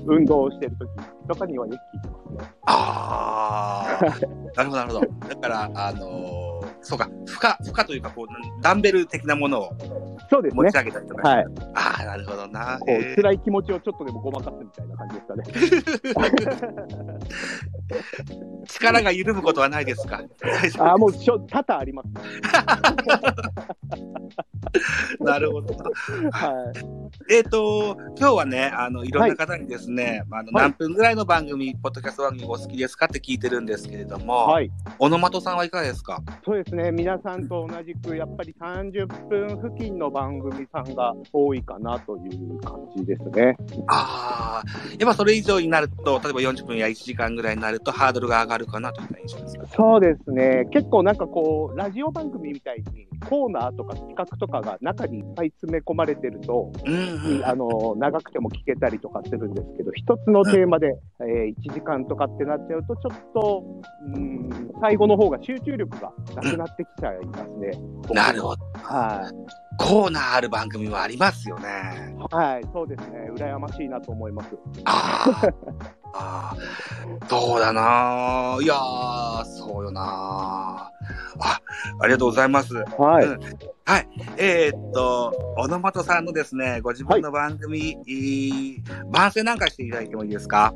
[0.06, 0.90] 運動をしてるとき
[1.28, 2.50] とかにはよく聞いてますね。
[2.66, 4.04] ああ。
[4.56, 5.28] なるほど、なるほど。
[5.28, 6.47] だから、あのー
[6.80, 8.28] そうか、負荷、負荷というか、こう、
[8.62, 9.70] ダンベル的なものを
[10.30, 10.74] そうですね持ち。
[10.74, 11.28] 上げたりとか。
[11.28, 11.44] はい。
[11.74, 12.78] ああ、なるほどな。
[12.80, 15.44] こへう辛い気持ちをちょっとでもごまかすみたいな感じですかね。
[18.60, 20.18] ー 力が緩むことはないですか？
[20.78, 22.08] あーもうしょ多々あります。
[25.20, 25.74] なるほど。
[26.30, 26.72] は
[27.28, 27.34] い。
[27.34, 34.70] えっ、と、今日はね、あの、いろんな方にですね、あの、はい何分ぐらいの番組、ポッドキャスト番組お好きですかって聞いてるんですけれども、はい。
[34.98, 36.20] 小野的さんはいかがですか？
[36.44, 36.92] そうですね。
[36.92, 43.56] 皆さんと同じく、やっぱり30分付近の番組さんが多いかなという感じですね。
[43.88, 49.66] ああ、やっぱそれ以上になると、例えば40分や1時間ぐらいになると、ハードルが上がるかなといった印象ですか？
[49.74, 50.66] そうですね。
[50.70, 57.44] 結構なんかこう、ラジオ番組みたいにコーナーとか企画とかが中にいっぱい詰め込まれてると、うんうん。
[57.44, 63.64] あの長くても聞けたりとかするんですけど、一つのテーマで、え1時間とかってなっちゃうと、ちょっと、
[64.14, 67.70] うん、最後の方が集中力がなくなってきちゃいますね。
[68.14, 68.64] なるほど。
[68.74, 69.30] は
[69.78, 71.68] コーナーある番組もありますよね。
[72.18, 73.30] い、はい、そうですね。
[73.34, 74.48] 羨ましいなと思います。
[74.84, 80.04] あーあー、そうだなーいやー、そうよなー
[81.40, 81.60] あ、
[82.00, 82.74] ありがとうございます。
[82.74, 83.26] はい。
[83.26, 83.40] うん
[84.36, 90.74] えーっと、小野本さんのですね、ご自分の番組、えー番宣なんかしていただいてもいいですか？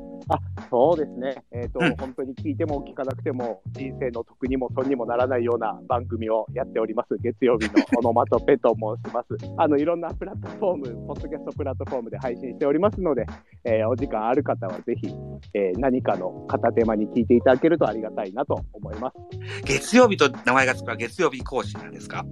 [0.71, 1.43] そうですね。
[1.53, 7.17] えっ、と、うん本当に聞いても聞かなくても、人生の得にも損にもならないような番組をやっております。
[7.21, 9.37] 月曜日のオノマトペと申します。
[9.59, 13.27] あの、いろんなプラットフォーム、ポッドキャストプラットフォームで配信しておりますので、
[13.65, 15.09] えーお時間ある方はぜひ、
[15.55, 19.17] えー何かの片手間に聞いていただけるとありがたいなと思います。
[19.65, 22.25] 月曜日と名前がつくは月曜日更新なんですか？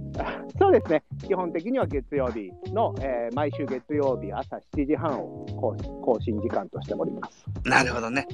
[0.59, 1.03] そうですね。
[1.27, 7.45] 基本的には月曜日の、えー毎週月曜日朝7時半を更新更新時間としております。
[7.63, 8.27] なるほどね。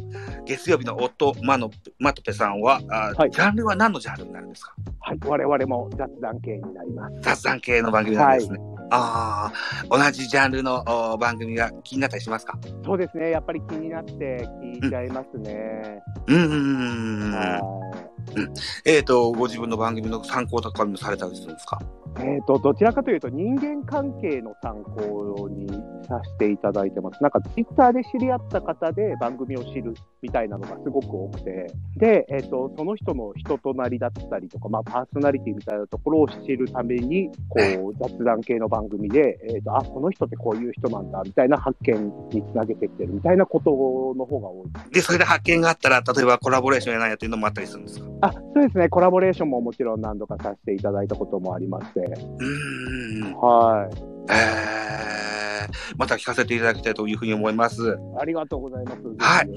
[0.45, 4.73] 月曜日の夫、マノマトペさんは、あはいジャンルは何のジャンルになるんですか？
[4.99, 5.19] はい。
[5.25, 7.15] 我々も雑談系になります。
[7.21, 8.59] 雑談系の番組なんですね。
[8.89, 9.51] あ
[9.91, 12.57] あ、同じジャンルのお番組が気になったりしますか？
[12.83, 13.29] そうですね。
[13.31, 14.47] やっぱり気になって
[14.81, 16.01] 聞いちゃいますね。
[16.27, 17.59] うんうんうんうん。
[18.85, 21.79] えっ、ー、と、ご自分の番組の参考とかもされたりするんですか？
[22.19, 25.67] えっ、と、どちらかというと、人間関係の参考に
[26.07, 27.21] させていただいてます。
[27.21, 37.59] なんか、ツイッターで知り合った方で番組を知るみたいなのがすごく多くて、で、えっ、ー、と、その人の人となりだったりとか、まあ、パーソナリティみたいなところを知るために、こ
[37.91, 43.69] う、雑談系の番組で、えっ、ー、と、あ、この人ってこういう人なんだ、みたいな発見につなげてってるみたいなこと
[44.17, 44.91] の方が多い。
[44.91, 48.07] で、それで発見があったら、例えばコラボレーションやないやっていうのもあったりするんですか？
[48.21, 48.89] あ、そうですね。
[48.89, 51.99] コラボレーションももちろん何度かさせていただいたこともありまして。
[51.99, 53.33] うん。
[53.35, 53.95] はい。
[54.29, 57.97] えー、また聞かせていただきたいというふうに思います。
[58.19, 59.01] ありがとうございます。
[59.19, 59.49] はい。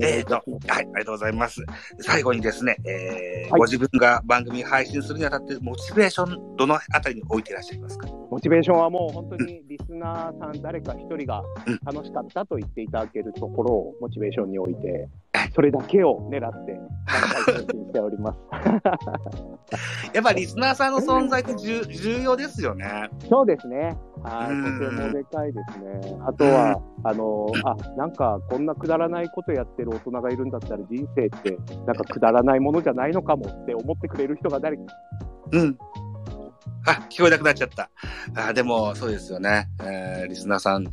[0.00, 1.62] えっ、ー、と、はい、ありがとうございます。
[2.00, 8.08] 最後にですね、えー、はい、ご自分が番組配信するにあたって、モチベーション、どのあたりに置いていらっしゃいますか？
[8.30, 11.42] モチベーションはもう本当にリスナーさん、誰か一人が
[11.84, 15.08] 楽しかったと言っていただけるところをモチベーションに置いて、
[15.54, 16.78] それだけを狙って
[17.86, 18.38] しております。
[20.12, 23.08] やっぱリスナーさんの存在って重要ですよね。
[23.28, 23.96] そうですね。
[24.22, 24.46] はい、
[24.80, 26.16] とてもでかいですね。
[26.26, 34.82] あとは、あの、あ、なんかこんなくだらないことやってる大人がいるんだったら人生ってなんかくだらないものじゃないのかもって思ってくれる人が誰か。
[35.52, 35.78] うん。
[36.86, 37.90] あ、聞こえなくなっちゃった。
[38.34, 39.68] あでも、そうですよね。
[39.82, 40.90] えー、リスナーさん、ね、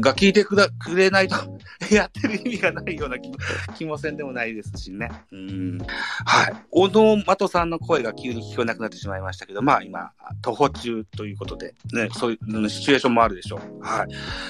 [0.00, 1.36] が聞いてくだくれないと
[1.92, 3.36] やってる意味がないような気も
[3.76, 5.10] 気もせんでもないですしね。
[5.32, 5.78] うん。
[6.24, 6.54] はい。
[6.70, 13.82] 小野的さんの声が急に聞こえなくなってしまいましたけど、まあ今、徒歩中ということで、ね、そういうシチュエーションもあるでしょう。
[13.82, 14.06] は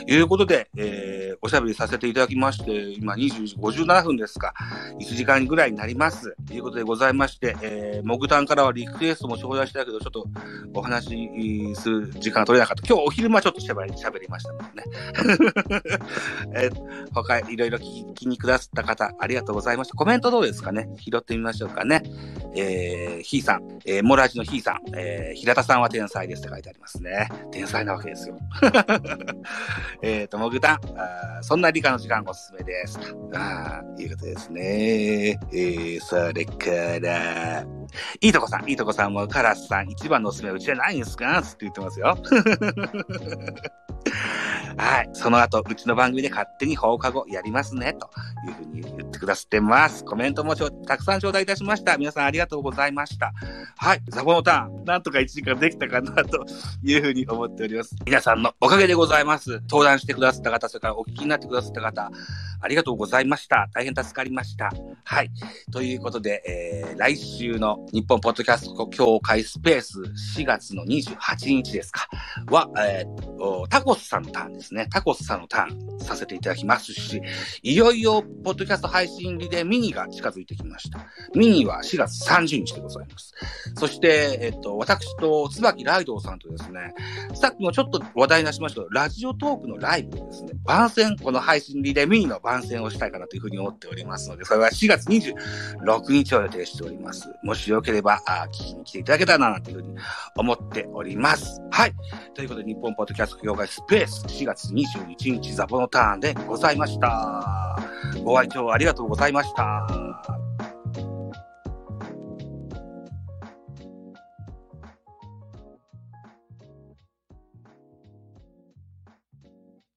[0.06, 0.12] い。
[0.12, 4.54] いうことで、えー、おしゃべりさせていただきまして、今20時57分ですか、
[5.00, 6.34] 1時間ぐらいになります。
[6.46, 10.26] ということでございまして、えー、モグタンからはリクエストも頂戴したけど、ちょっと
[10.74, 12.86] お話しする時間が取れなかった。
[12.86, 14.84] 今日お昼間ちょっとしゃべりましたもんね。
[16.54, 19.94] えー、他いろいろ聞きにくださった方、ありがとうございました。
[19.94, 20.88] コメントどうですかね？
[20.98, 22.02] 拾ってみましょうかね。
[22.54, 27.28] えー、ひーさん、えー、モラジのひーさん、えー、平田さんは天才ですって書いてありますね。
[27.50, 28.38] 天才なわけですよ。
[30.02, 30.80] えっと、もぐたん、
[31.42, 32.98] そんな理科の時間おすすめです。
[33.34, 35.38] ああ、いうことですね。
[35.52, 36.70] えー、それか
[37.00, 37.64] ら、
[38.20, 41.38] いいとこさん、いいとこさんもカラスさん、一番のめうちじゃないんですか？
[41.38, 42.16] って言ってますよ。
[44.76, 45.10] はい。
[45.12, 48.10] その後、うちの番組で勝手に放課後やりますね、と
[48.46, 50.04] いうふうに言ってくださってます。
[50.04, 51.96] コメントもたくさん頂戴いたしました。
[51.98, 53.32] 皆さんありがとうございました。
[53.76, 54.02] はい。
[54.08, 56.44] ザボのターン、なんとか1時間できたかな、と
[56.82, 57.94] いうふうに思っております。
[58.04, 59.60] 皆さんのおかげでございます。
[59.62, 62.10] 登壇してくださった方、それからお聞きになってくださった方、
[62.62, 63.68] ありがとうございました。
[63.72, 64.70] 大変助かりました。
[65.04, 65.30] はい。
[65.72, 70.00] ということで、えー、来週の日本ポッドキャスト協会スペース
[70.38, 71.16] 4月の28
[71.54, 72.08] 日ですか
[72.50, 74.86] は、えー、タコスさんのターンですですね。
[74.90, 77.20] タコスさんのターンさせていただきますし、
[77.62, 81.00] いよいよポッドキャスト配信日でミニが近づいてきました。
[81.34, 83.34] ミニは4月30日でございます。
[83.76, 86.94] そして、えっと、私と椿ライドさんとですね、
[87.34, 97.28] さっきもちょっと話題になしました、ラジオトークのライブでですね、番宣、この配信日でミニの番宣をしたいかなというふうに思っておりますので、それは4月26日を予定しております。
[97.42, 99.94] もしよければ、あ聞きに来ていただけたらなというふうに
[100.36, 101.60] 思っております。
[101.70, 101.92] はい。
[102.34, 107.78] ということで、日本ポッドキャスト協会スペース4月月21日ザボのターンでございました。
[108.24, 110.49] ご愛聴ありがとうございました。